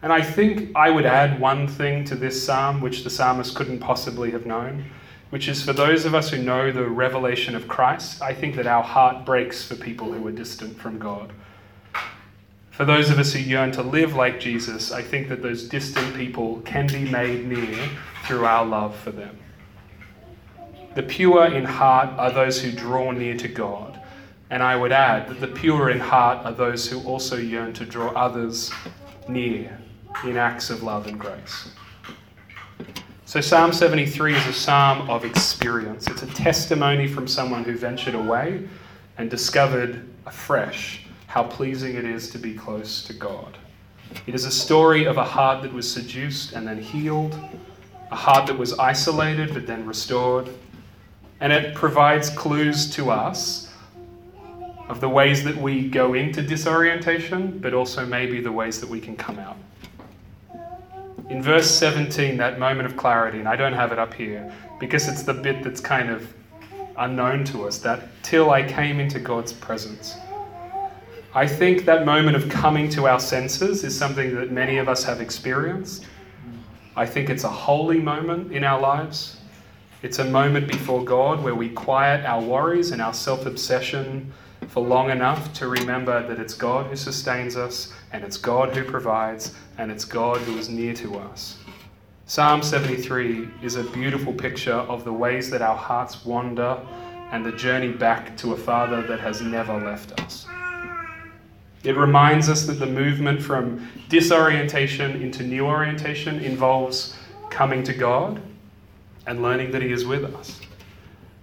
And 0.00 0.12
I 0.12 0.22
think 0.22 0.70
I 0.76 0.90
would 0.90 1.06
add 1.06 1.40
one 1.40 1.66
thing 1.66 2.04
to 2.04 2.14
this 2.14 2.44
psalm, 2.44 2.80
which 2.80 3.02
the 3.02 3.10
psalmist 3.10 3.56
couldn't 3.56 3.80
possibly 3.80 4.30
have 4.30 4.46
known, 4.46 4.84
which 5.30 5.48
is 5.48 5.64
for 5.64 5.72
those 5.72 6.04
of 6.04 6.14
us 6.14 6.30
who 6.30 6.38
know 6.38 6.70
the 6.70 6.86
revelation 6.86 7.56
of 7.56 7.66
Christ, 7.66 8.22
I 8.22 8.32
think 8.32 8.54
that 8.56 8.66
our 8.66 8.82
heart 8.82 9.26
breaks 9.26 9.64
for 9.64 9.74
people 9.74 10.12
who 10.12 10.24
are 10.28 10.32
distant 10.32 10.78
from 10.78 11.00
God. 11.00 11.32
For 12.70 12.84
those 12.84 13.10
of 13.10 13.18
us 13.18 13.32
who 13.32 13.40
yearn 13.40 13.72
to 13.72 13.82
live 13.82 14.14
like 14.14 14.38
Jesus, 14.38 14.92
I 14.92 15.02
think 15.02 15.28
that 15.30 15.42
those 15.42 15.64
distant 15.64 16.14
people 16.14 16.60
can 16.60 16.86
be 16.86 17.10
made 17.10 17.48
near 17.48 17.88
through 18.24 18.44
our 18.44 18.64
love 18.64 18.94
for 18.96 19.10
them. 19.10 19.36
The 20.94 21.02
pure 21.02 21.46
in 21.46 21.64
heart 21.64 22.10
are 22.16 22.30
those 22.30 22.62
who 22.62 22.70
draw 22.70 23.10
near 23.10 23.36
to 23.36 23.48
God. 23.48 24.00
And 24.50 24.62
I 24.62 24.76
would 24.76 24.92
add 24.92 25.28
that 25.28 25.40
the 25.40 25.48
pure 25.48 25.90
in 25.90 25.98
heart 25.98 26.46
are 26.46 26.52
those 26.52 26.88
who 26.88 27.02
also 27.02 27.36
yearn 27.36 27.72
to 27.74 27.84
draw 27.84 28.10
others 28.10 28.72
near 29.28 29.76
in 30.24 30.36
acts 30.36 30.70
of 30.70 30.82
love 30.82 31.06
and 31.06 31.18
grace. 31.18 31.70
So, 33.24 33.40
Psalm 33.40 33.72
73 33.72 34.34
is 34.34 34.46
a 34.46 34.52
psalm 34.52 35.10
of 35.10 35.24
experience. 35.24 36.06
It's 36.06 36.22
a 36.22 36.26
testimony 36.28 37.06
from 37.06 37.28
someone 37.28 37.62
who 37.62 37.76
ventured 37.76 38.14
away 38.14 38.66
and 39.18 39.30
discovered 39.30 40.08
afresh 40.24 41.04
how 41.26 41.44
pleasing 41.44 41.94
it 41.94 42.06
is 42.06 42.30
to 42.30 42.38
be 42.38 42.54
close 42.54 43.02
to 43.04 43.12
God. 43.12 43.58
It 44.26 44.34
is 44.34 44.46
a 44.46 44.50
story 44.50 45.04
of 45.04 45.18
a 45.18 45.24
heart 45.24 45.62
that 45.62 45.72
was 45.72 45.90
seduced 45.90 46.52
and 46.52 46.66
then 46.66 46.80
healed, 46.80 47.38
a 48.10 48.16
heart 48.16 48.46
that 48.46 48.56
was 48.56 48.78
isolated 48.78 49.52
but 49.52 49.66
then 49.66 49.84
restored. 49.84 50.48
And 51.40 51.52
it 51.52 51.74
provides 51.74 52.30
clues 52.30 52.90
to 52.92 53.10
us 53.10 53.70
of 54.88 55.02
the 55.02 55.08
ways 55.08 55.44
that 55.44 55.56
we 55.56 55.86
go 55.86 56.14
into 56.14 56.40
disorientation, 56.40 57.58
but 57.58 57.74
also 57.74 58.06
maybe 58.06 58.40
the 58.40 58.50
ways 58.50 58.80
that 58.80 58.88
we 58.88 59.00
can 59.00 59.14
come 59.14 59.38
out. 59.38 59.56
In 61.28 61.42
verse 61.42 61.70
17, 61.70 62.38
that 62.38 62.58
moment 62.58 62.86
of 62.86 62.96
clarity, 62.96 63.38
and 63.38 63.48
I 63.48 63.54
don't 63.54 63.74
have 63.74 63.92
it 63.92 63.98
up 63.98 64.14
here 64.14 64.50
because 64.80 65.08
it's 65.08 65.22
the 65.22 65.34
bit 65.34 65.62
that's 65.62 65.80
kind 65.80 66.08
of 66.08 66.26
unknown 66.96 67.44
to 67.44 67.66
us, 67.66 67.78
that 67.78 68.08
till 68.22 68.50
I 68.50 68.62
came 68.62 68.98
into 68.98 69.18
God's 69.20 69.52
presence. 69.52 70.16
I 71.34 71.46
think 71.46 71.84
that 71.84 72.06
moment 72.06 72.36
of 72.36 72.48
coming 72.48 72.88
to 72.90 73.06
our 73.06 73.20
senses 73.20 73.84
is 73.84 73.96
something 73.96 74.34
that 74.36 74.50
many 74.50 74.78
of 74.78 74.88
us 74.88 75.04
have 75.04 75.20
experienced. 75.20 76.06
I 76.96 77.04
think 77.04 77.28
it's 77.28 77.44
a 77.44 77.48
holy 77.48 78.00
moment 78.00 78.52
in 78.52 78.64
our 78.64 78.80
lives. 78.80 79.36
It's 80.02 80.20
a 80.20 80.24
moment 80.24 80.66
before 80.66 81.04
God 81.04 81.44
where 81.44 81.54
we 81.54 81.68
quiet 81.68 82.24
our 82.24 82.40
worries 82.40 82.90
and 82.90 83.02
our 83.02 83.12
self 83.12 83.44
obsession 83.44 84.32
for 84.66 84.84
long 84.84 85.10
enough 85.10 85.52
to 85.54 85.68
remember 85.68 86.26
that 86.26 86.38
it's 86.38 86.54
God 86.54 86.86
who 86.86 86.96
sustains 86.96 87.56
us, 87.56 87.92
and 88.12 88.24
it's 88.24 88.36
God 88.36 88.76
who 88.76 88.84
provides, 88.84 89.54
and 89.78 89.90
it's 89.90 90.04
God 90.04 90.38
who 90.38 90.58
is 90.58 90.68
near 90.68 90.94
to 90.94 91.18
us. 91.18 91.58
Psalm 92.26 92.62
73 92.62 93.48
is 93.62 93.76
a 93.76 93.84
beautiful 93.84 94.34
picture 94.34 94.74
of 94.74 95.04
the 95.04 95.12
ways 95.12 95.48
that 95.50 95.62
our 95.62 95.76
hearts 95.76 96.26
wander 96.26 96.78
and 97.30 97.44
the 97.44 97.52
journey 97.52 97.92
back 97.92 98.36
to 98.36 98.52
a 98.52 98.56
Father 98.56 99.00
that 99.06 99.20
has 99.20 99.40
never 99.40 99.78
left 99.80 100.20
us. 100.20 100.46
It 101.84 101.96
reminds 101.96 102.48
us 102.48 102.66
that 102.66 102.74
the 102.74 102.86
movement 102.86 103.40
from 103.40 103.88
disorientation 104.08 105.22
into 105.22 105.42
new 105.42 105.64
orientation 105.64 106.40
involves 106.40 107.16
coming 107.50 107.82
to 107.84 107.94
God 107.94 108.42
and 109.26 109.42
learning 109.42 109.70
that 109.70 109.82
He 109.82 109.92
is 109.92 110.04
with 110.04 110.24
us. 110.34 110.60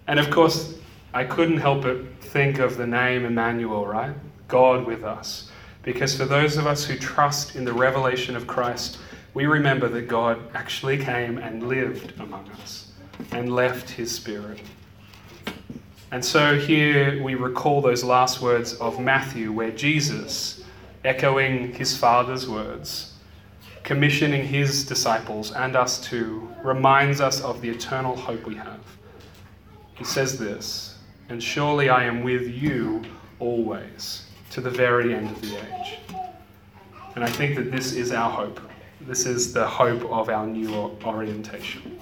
And 0.08 0.20
of 0.20 0.30
course, 0.30 0.76
I 1.16 1.24
couldn't 1.24 1.60
help 1.60 1.84
but 1.84 2.02
think 2.20 2.60
of 2.60 2.76
the 2.76 2.86
name 2.86 3.24
Emmanuel, 3.24 3.88
right? 3.88 4.14
God 4.50 4.86
with 4.86 5.06
us. 5.06 5.50
Because 5.82 6.14
for 6.14 6.26
those 6.26 6.58
of 6.58 6.68
us 6.68 6.84
who 6.84 6.98
trust 6.98 7.56
in 7.56 7.64
the 7.64 7.72
revelation 7.72 8.36
of 8.36 8.48
Christ, 8.48 8.98
we 9.34 9.46
remember 9.46 9.88
that 9.88 10.10
God 10.10 10.42
actually 10.54 10.98
came 10.98 11.38
and 11.38 11.70
lived 11.70 12.20
among 12.20 12.50
us 12.62 12.92
and 13.32 13.56
left 13.56 13.92
his 13.92 14.14
spirit. 14.14 14.62
And 16.12 16.24
so 16.24 16.60
here 16.60 17.24
we 17.24 17.36
recall 17.36 17.80
those 17.82 18.04
last 18.04 18.42
words 18.42 18.74
of 18.74 19.00
Matthew, 19.00 19.54
where 19.54 19.72
Jesus, 19.72 20.66
echoing 21.06 21.74
his 21.76 21.98
Father's 21.98 22.50
words, 22.50 23.14
commissioning 23.84 24.46
his 24.46 24.86
disciples 24.86 25.54
and 25.54 25.78
us 25.78 25.98
too, 26.02 26.54
reminds 26.62 27.22
us 27.22 27.40
of 27.40 27.62
the 27.62 27.70
eternal 27.70 28.18
hope 28.18 28.46
we 28.46 28.56
have. 28.56 28.82
He 29.94 30.04
says 30.04 30.38
this, 30.38 30.95
and 31.30 31.42
surely 31.42 31.90
I 31.90 32.04
am 32.06 32.24
with 32.24 32.48
you 32.48 33.02
always, 33.40 34.28
to 34.52 34.62
the 34.62 34.70
very 34.70 35.14
end 35.14 35.30
of 35.30 35.42
the 35.42 35.58
age. 35.58 36.00
And 37.16 37.24
I 37.24 37.30
think 37.30 37.56
that 37.56 37.72
this 37.72 37.94
is 37.94 38.12
our 38.12 38.30
hope. 38.30 38.60
This 39.02 39.26
is 39.26 39.54
the 39.54 39.66
hope 39.66 40.04
of 40.12 40.30
our 40.30 40.46
new 40.46 40.74
orientation. 41.04 42.00